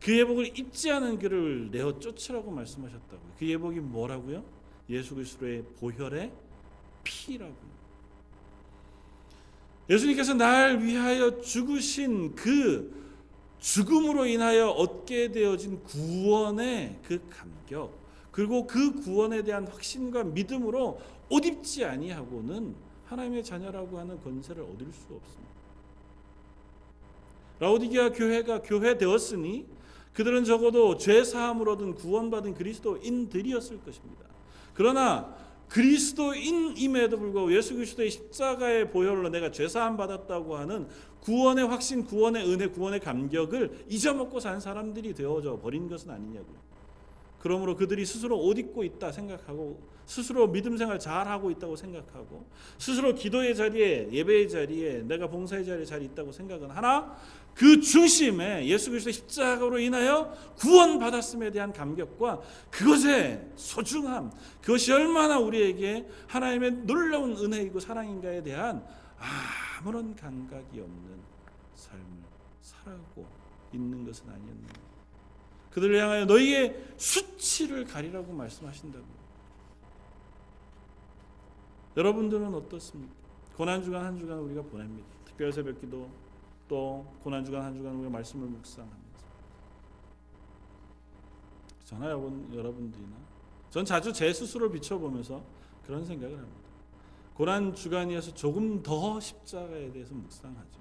[0.01, 3.33] 그 예복을 입지 않은 그를 내어 쫓으라고 말씀하셨다고요.
[3.39, 4.45] 그 예복이 뭐라고요?
[4.89, 6.33] 예수 그리스도의 보혈의
[7.05, 7.69] 피라고요.
[9.91, 13.08] 예수님께서 날 위하여 죽으신 그
[13.61, 17.93] 죽음으로 인하여 얻게 되어진 구원의 그 감격
[18.31, 21.01] 그리고 그 구원에 대한 확신과 믿음으로
[21.31, 22.75] 옷 입지 아니하고는
[23.07, 25.49] 하나님의 자녀라고 하는 권세를 얻을 수 없습니다.
[27.59, 29.67] 라오디게아 교회가 교회 되었으니
[30.13, 34.25] 그들은 적어도 죄 사함을 얻은 구원받은 그리스도인들이었을 것입니다.
[34.75, 35.35] 그러나
[35.69, 40.89] 그리스도인임에도 불구하고 예수 그리스도의 십자가의 보혈로 내가 죄 사함 받았다고 하는
[41.21, 46.68] 구원의 확신, 구원의 은혜, 구원의 감격을 잊어먹고 산 사람들이 되어져 버린 것은 아니냐고요.
[47.39, 52.47] 그러므로 그들이 스스로 옷 입고 있다 생각하고 스스로 믿음 생활 잘 하고 있다고 생각하고
[52.78, 57.14] 스스로 기도의 자리에 예배의 자리에 내가 봉사의 자리에 잘 있다고 생각은 하나
[57.55, 64.30] 그 중심에 예수 그리스도 십자가로 인하여 구원받았음에 대한 감격과 그것의 소중함
[64.62, 68.82] 그것이 얼마나 우리에게 하나님의 놀라운 은혜이고 사랑인가에 대한
[69.78, 71.20] 아무런 감각이 없는
[71.74, 72.05] 삶을
[72.62, 73.26] 살아가고
[73.74, 74.88] 있는 것은 아니었는가
[75.79, 79.05] 그들을 향하여 너희의 수치를 가리라고 말씀하신다고.
[81.97, 83.14] 여러분들은 어떻습니까?
[83.57, 85.09] 고난 주간 한 주간 우리가 보냅니다.
[85.24, 86.09] 특별 새벽기도
[86.66, 88.99] 또 고난 주간 한 주간 우리가 말씀을 묵상하면서
[91.85, 93.16] 저나 여러분들이나
[93.70, 95.43] 전 자주 제 스스로 비춰보면서
[95.85, 96.68] 그런 생각을 합니다.
[97.35, 100.81] 고난 주간이어서 조금 더 십자가에 대해서 묵상하죠.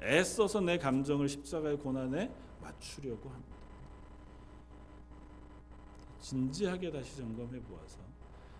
[0.00, 3.55] 애써서 내 감정을 십자가의 고난에 맞추려고 합니다.
[6.20, 7.98] 진지하게 다시 점검해 보아서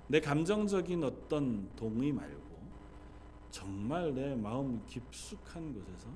[0.08, 2.56] 내 감정적인 어떤 동의 말고
[3.50, 6.08] 정말 내 마음 깊숙한 곳에서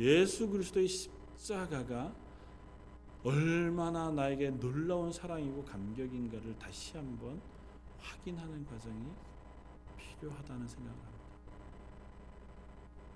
[0.00, 2.12] 예수 그리스도의 십자가가
[3.24, 7.40] 얼마나 나에게 놀라운 사랑이고 감격인가를 다시 한번
[7.98, 9.06] 확인하는 과정이
[9.96, 11.22] 필요하다는 생각을 합니다.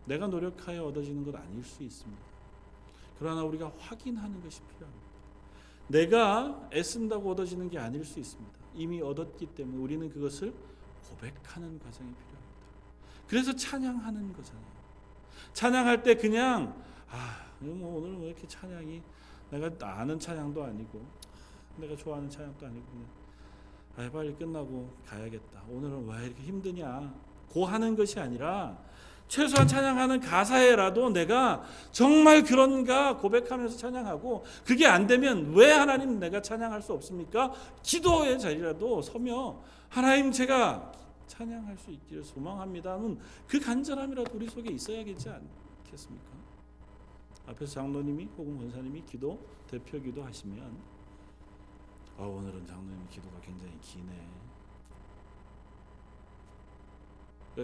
[0.04, 2.22] 내가 노력하여 얻어지는 것 아닐 수 있습니다.
[3.18, 5.05] 그러나 우리가 확인하는 것이 필요합니다.
[5.88, 8.52] 내가 애쓴다고 얻어지는 게 아닐 수 있습니다.
[8.74, 10.52] 이미 얻었기 때문에 우리는 그것을
[11.08, 12.36] 고백하는 과정이 필요합니다.
[13.28, 14.76] 그래서 찬양하는 거잖아요.
[15.52, 19.02] 찬양할 때 그냥 아 뭐 오늘 왜 이렇게 찬양이
[19.50, 21.04] 내가 아는 찬양도 아니고
[21.76, 23.06] 내가 좋아하는 찬양도 아니고 그냥
[23.96, 25.62] 아 빨리 끝나고 가야겠다.
[25.70, 27.14] 오늘은 왜 이렇게 힘드냐?
[27.48, 28.78] 고 하는 것이 아니라
[29.28, 36.80] 최소한 찬양하는 가사에라도 내가 정말 그런가 고백하면서 찬양하고 그게 안 되면 왜 하나님 내가 찬양할
[36.80, 37.52] 수 없습니까?
[37.82, 40.92] 기도의 자리라도 서며 하나님 제가
[41.26, 43.18] 찬양할 수 있기를 소망합니다는
[43.48, 46.36] 그 간절함이라도 우리 속에 있어야겠지 않겠습니까?
[47.48, 50.76] 앞에서 장로님이 혹은 권사님이 기도 대표 기도 하시면
[52.18, 54.12] 아 오늘은 장로님 기도가 굉장히 기네.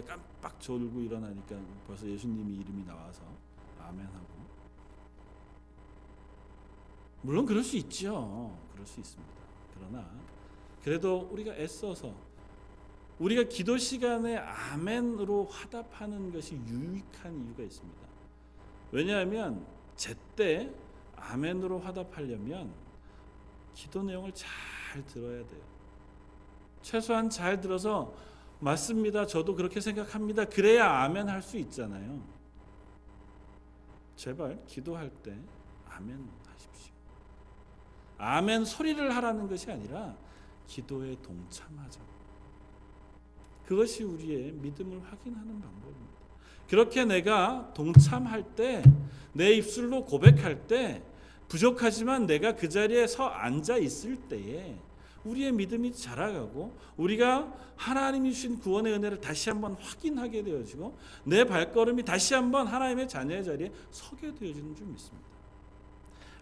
[0.01, 3.21] 깜빡 졸고 일어나니까 벌써 예수님이 이름이 나와서
[3.79, 4.33] 아멘 하고
[7.21, 8.57] 물론 그럴 수 있죠.
[8.73, 9.33] 그럴 수 있습니다.
[9.75, 10.09] 그러나
[10.83, 12.13] 그래도 우리가 애써서
[13.19, 18.01] 우리가 기도 시간에 아멘으로 화답하는 것이 유익한 이유가 있습니다.
[18.91, 19.65] 왜냐하면
[19.95, 20.73] 제때
[21.15, 22.73] 아멘으로 화답하려면
[23.73, 25.61] 기도 내용을 잘 들어야 돼요.
[26.81, 28.13] 최소한 잘 들어서
[28.63, 29.27] 맞습니다.
[29.27, 30.45] 저도 그렇게 생각합니다.
[30.45, 32.21] 그래야 아멘 할 수 있잖아요.
[34.15, 35.37] 제발 기도할 때
[35.89, 36.93] 아멘 하십시오.
[38.17, 40.15] 아멘 소리를 하라는 것이 아니라
[40.67, 41.99] 기도에 동참하자.
[43.65, 46.13] 그것이 우리의 믿음을 확인하는 방법입니다.
[46.69, 48.81] 그렇게 내가 동참할 때,
[49.33, 51.03] 내 입술로 고백할 때,
[51.49, 54.77] 부족하지만 내가 그 자리에 서 앉아 있을 때에
[55.25, 62.33] 우리의 믿음이 자라가고 우리가 하나님이 주신 구원의 은혜를 다시 한번 확인하게 되어지고 내 발걸음이 다시
[62.33, 65.27] 한번 하나님의 자녀의 자리에 서게 되어지는 줄 믿습니다.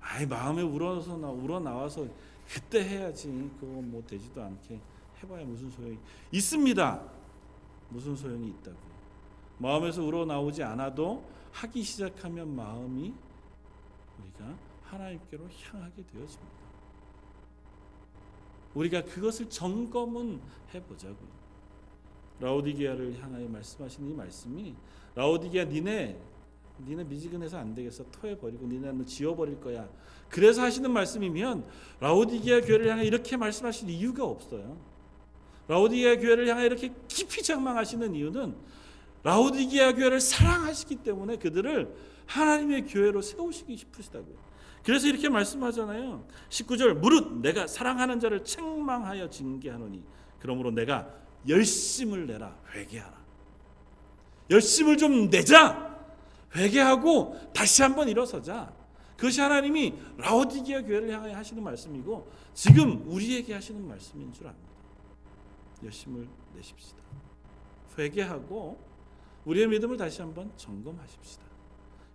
[0.02, 2.08] 아이 마음에 우러서 나 우러 나와서
[2.48, 3.28] 그때 해야지
[3.60, 4.80] 그거 뭐 되지도 않게
[5.24, 5.98] 해봐야 무슨 소용이
[6.32, 7.02] 있습니다.
[7.90, 8.78] 무슨 소용이 있다고
[9.60, 13.14] 마음에서 우러 나오지 않아도 하기 시작하면 마음이
[14.20, 16.61] 우리가 하나님께로 향하게 되어집니다.
[18.74, 20.39] 우리가 그것을 점검은
[20.74, 21.41] 해보자고요.
[22.39, 24.76] 라오디게아를 향하여 말씀하신 이 말씀이
[25.15, 26.19] 라오디게아 니네
[26.84, 29.88] 니네 미지근해서 안 되겠어 토해 버리고 니네는 지워 버릴 거야.
[30.30, 31.65] 그래서 하시는 말씀이면
[31.99, 34.78] 라오디게아 교회를 향해 이렇게 말씀하신 이유가 없어요.
[35.67, 38.55] 라오디게아 교회를 향해 이렇게 깊이 장망하시는 이유는
[39.24, 41.93] 라오디게아 교회를 사랑하시기 때문에 그들을
[42.26, 44.51] 하나님의 교회로 세우시기 싶으시다고요.
[44.84, 46.26] 그래서 이렇게 말씀하잖아요.
[46.50, 50.04] 19절 무릇 내가 사랑하는 자를 책망하여 징계하노니
[50.40, 51.08] 그러므로 내가
[51.48, 53.22] 열심을 내라 회개하라.
[54.50, 55.92] 열심을 좀 내자.
[56.56, 58.74] 회개하고 다시 한번 일어서자.
[59.16, 64.68] 그것이 하나님이 라오디게아 교회를 향해 하시는 말씀이고 지금 우리에게 하시는 말씀인 줄 압니다.
[65.84, 67.02] 열심을 내십시다.
[67.98, 68.80] 회개하고
[69.46, 71.44] 우리의 믿음을 다시 한번 점검하십시다.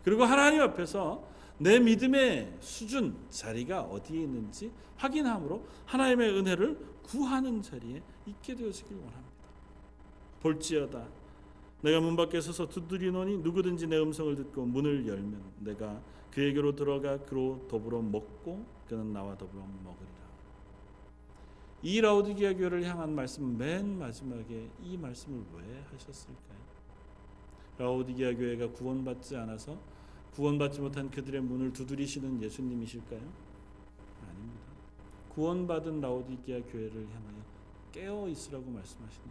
[0.04, 1.26] 그리고 하나님 앞에서
[1.58, 9.26] 내 믿음의 수준 자리가 어디에 있는지 확인함으로 하나님의 은혜를 구하는 자리에 있게 되어지길 원합니다.
[10.40, 11.08] 볼지어다
[11.82, 16.00] 내가 문 밖에 서서 두드리노니 누구든지 내 음성을 듣고 문을 열면 내가
[16.32, 20.16] 그에게로 들어가 그로 더불어 먹고 그는 나와 더불어 먹으리라.
[21.82, 26.58] 이 라우디게아 교회를 향한 말씀 맨 마지막에 이 말씀을 왜 하셨을까요?
[27.78, 29.78] 라우디게아 교회가 구원받지 않아서
[30.36, 33.20] 구원받지 못한 그들의 문을 두드리시는 예수님이실까요?
[34.28, 34.66] 아닙니다.
[35.30, 37.36] 구원받은 라오디게아 교회를 향하여
[37.92, 39.28] 깨어 있으라고 말씀하시는.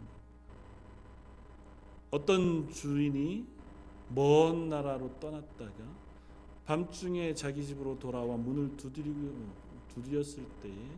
[2.10, 3.46] 어떤 주인이
[4.08, 5.84] 먼 나라로 떠났다가
[6.64, 8.76] 밤중에 자기 집으로 돌아와 문을
[9.88, 10.88] 두드렸을 때에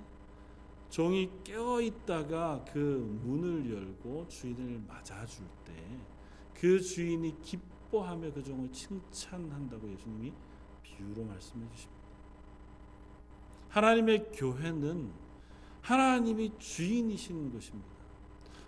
[0.89, 6.19] 종이 깨어 있다가 그 문을 열고 주인을 맞아줄 때
[6.61, 10.33] 그 주인이 기뻐 기뻐하며 그 종을 칭찬한다고 예수님이
[10.83, 11.99] 비유로 말씀해 주십니다.
[13.69, 15.11] 하나님의 교회는
[15.83, 17.89] 하나님이 주인이신 것입니다.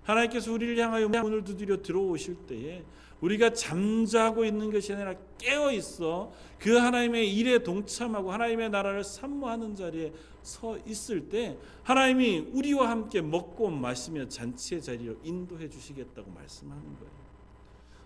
[0.03, 2.85] 하나님께서 우리를 향하여 문을 두드려 들어오실 때에
[3.21, 10.13] 우리가 잠자고 있는 것이 아니라 깨어 있어 그 하나님의 일에 동참하고 하나님의 나라를 산모하는 자리에
[10.43, 17.20] 서 있을 때 하나님이 우리와 함께 먹고 마시며 잔치의 자리로 인도해 주시겠다고 말씀하는 거예요.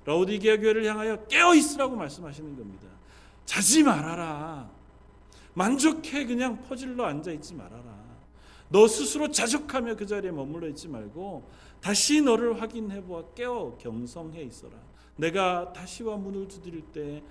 [0.04, 2.88] 라오디게아 교회를 향하여 깨어 있으라고 말씀하시는 겁니다.
[3.44, 4.70] 자지 말아라.
[5.54, 8.04] 만족해 그냥 퍼질러 앉아 있지 말아라.
[8.68, 11.48] 너 스스로 자족하며 그 자리에 머물러 있지 말고
[11.80, 14.72] 다시 너를 확인해 보아 깨어 경성해 있어라.
[15.16, 17.22] 내가 다시와 문을 두드릴 때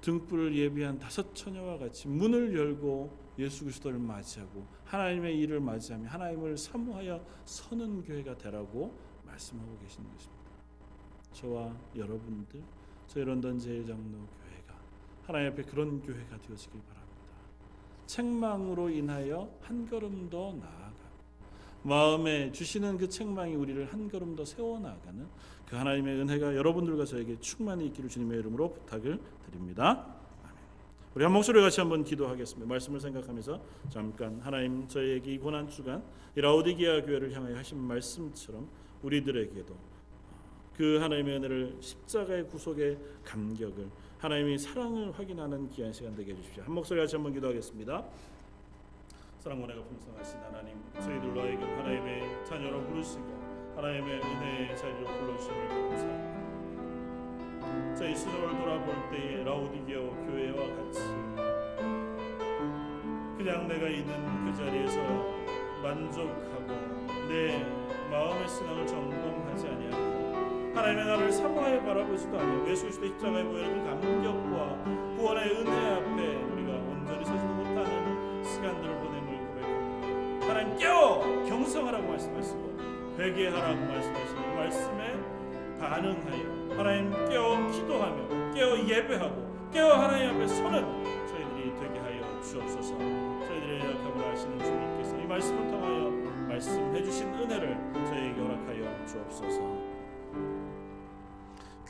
[0.00, 7.24] 등불을 예비한 다섯 처녀와 같이 문을 열고 예수 그리스도를 맞이하고 하나님의 일을 맞이하며 하나님을 사모하여
[7.44, 10.39] 서는 교회가 되라고 말씀하고 계시는 것입니다.
[11.32, 12.62] 저와 여러분들
[13.06, 14.74] 저희 런던 제일장로 교회가
[15.26, 17.10] 하나님 앞에 그런 교회가 되어지길 바랍니다.
[18.06, 20.90] 책망으로 인하여 한 걸음 더 나아가고
[21.82, 25.26] 마음에 주시는 그 책망이 우리를 한 걸음 더 세워나가는
[25.66, 30.16] 그 하나님의 은혜가 여러분들과 저에게 충만히 있기를 주님의 이름으로 부탁을 드립니다.
[31.14, 32.68] 우리 한 목소리 같이 한번 기도하겠습니다.
[32.68, 36.04] 말씀을 생각하면서 잠깐 하나님 저희에게 이 고난 주간
[36.36, 38.68] 이 라오디게아 교회를 향하여 하신 말씀처럼
[39.02, 39.89] 우리들에게도
[40.80, 46.62] 그 하나님의 은혜를 십자가의 구속의 감격을 하나님의 사랑을 확인하는 귀한 시간 되게 해주십시오.
[46.62, 48.02] 한 목소리 같이 한번 기도하겠습니다.
[49.40, 53.26] 사랑 은혜가 풍성하신 하나님, 저희들 너에게 하나님의 자녀로 부르시고
[53.76, 56.40] 하나님의 은혜의 자리로 불러주심을 감사합니다.
[57.94, 61.00] 저희 시절을 돌아볼 때의 라오디게아 교회와 같이
[63.36, 64.98] 그냥 내가 있는 그 자리에서
[65.82, 66.68] 만족하고
[67.28, 67.66] 내
[68.10, 70.19] 마음의 신앙을 점검하지 아니하고
[70.80, 76.72] 하나님의 나를 사모하여 바라보지도 아니하고 예수 그리스도 십자가에 보이는 그 감격과 구원의 은혜 앞에 우리가
[76.72, 80.46] 온전히 서지도 못하는 시간들을 보냄을 고백합니다.
[80.46, 82.78] 하나님 깨어 경성하라고 말씀하시고
[83.18, 85.20] 회개하라고 말씀하시고 그 말씀에
[85.78, 92.96] 반응하여 하나님 깨어 기도하며 깨어 예배하고 깨어 하나님 앞에 서는 저희들이 되게 하여 주옵소서.
[92.96, 96.10] 저희들의 약함을 아시는 주님께서 이 말씀을 통하여
[96.48, 97.76] 말씀해 주신 은혜를
[98.06, 99.89] 저희에게 허락하여 주옵소서.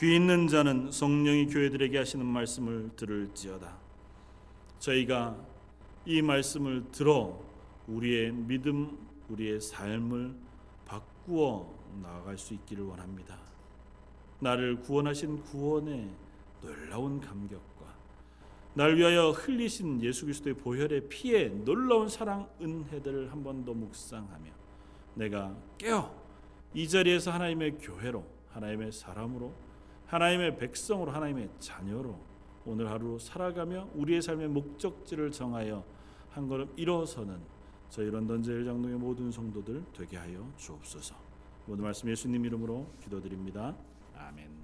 [0.00, 3.76] 귀 있는 자는 성령이 교회들에게 하시는 말씀을 들을지어다.
[4.78, 5.36] 저희가
[6.06, 7.38] 이 말씀을 들어
[7.86, 8.98] 우리의 믿음,
[9.28, 10.34] 우리의 삶을
[10.86, 13.38] 바꾸어 나아갈 수 있기를 원합니다.
[14.38, 16.08] 나를 구원하신 구원의
[16.62, 17.94] 놀라운 감격과
[18.72, 24.50] 날 위하여 흘리신 예수 그리스도의 보혈의 피의 놀라운 사랑 은혜들을 한 번 더 묵상하며
[25.14, 26.10] 내가 깨어
[26.72, 29.52] 이 자리에서 하나님의 교회로 하나님의 사람으로
[30.10, 32.18] 하나님의 백성으로 하나님의 자녀로
[32.66, 35.84] 오늘 하루 살아가며 우리의 삶의 목적지를 정하여
[36.30, 37.38] 한 걸음 일어서는
[37.88, 41.14] 저희 런던 제일 장로의 모든 성도들 되게 하여 주옵소서.
[41.66, 43.76] 모든 말씀 예수님 이름으로 기도드립니다.
[44.16, 44.59] 아멘.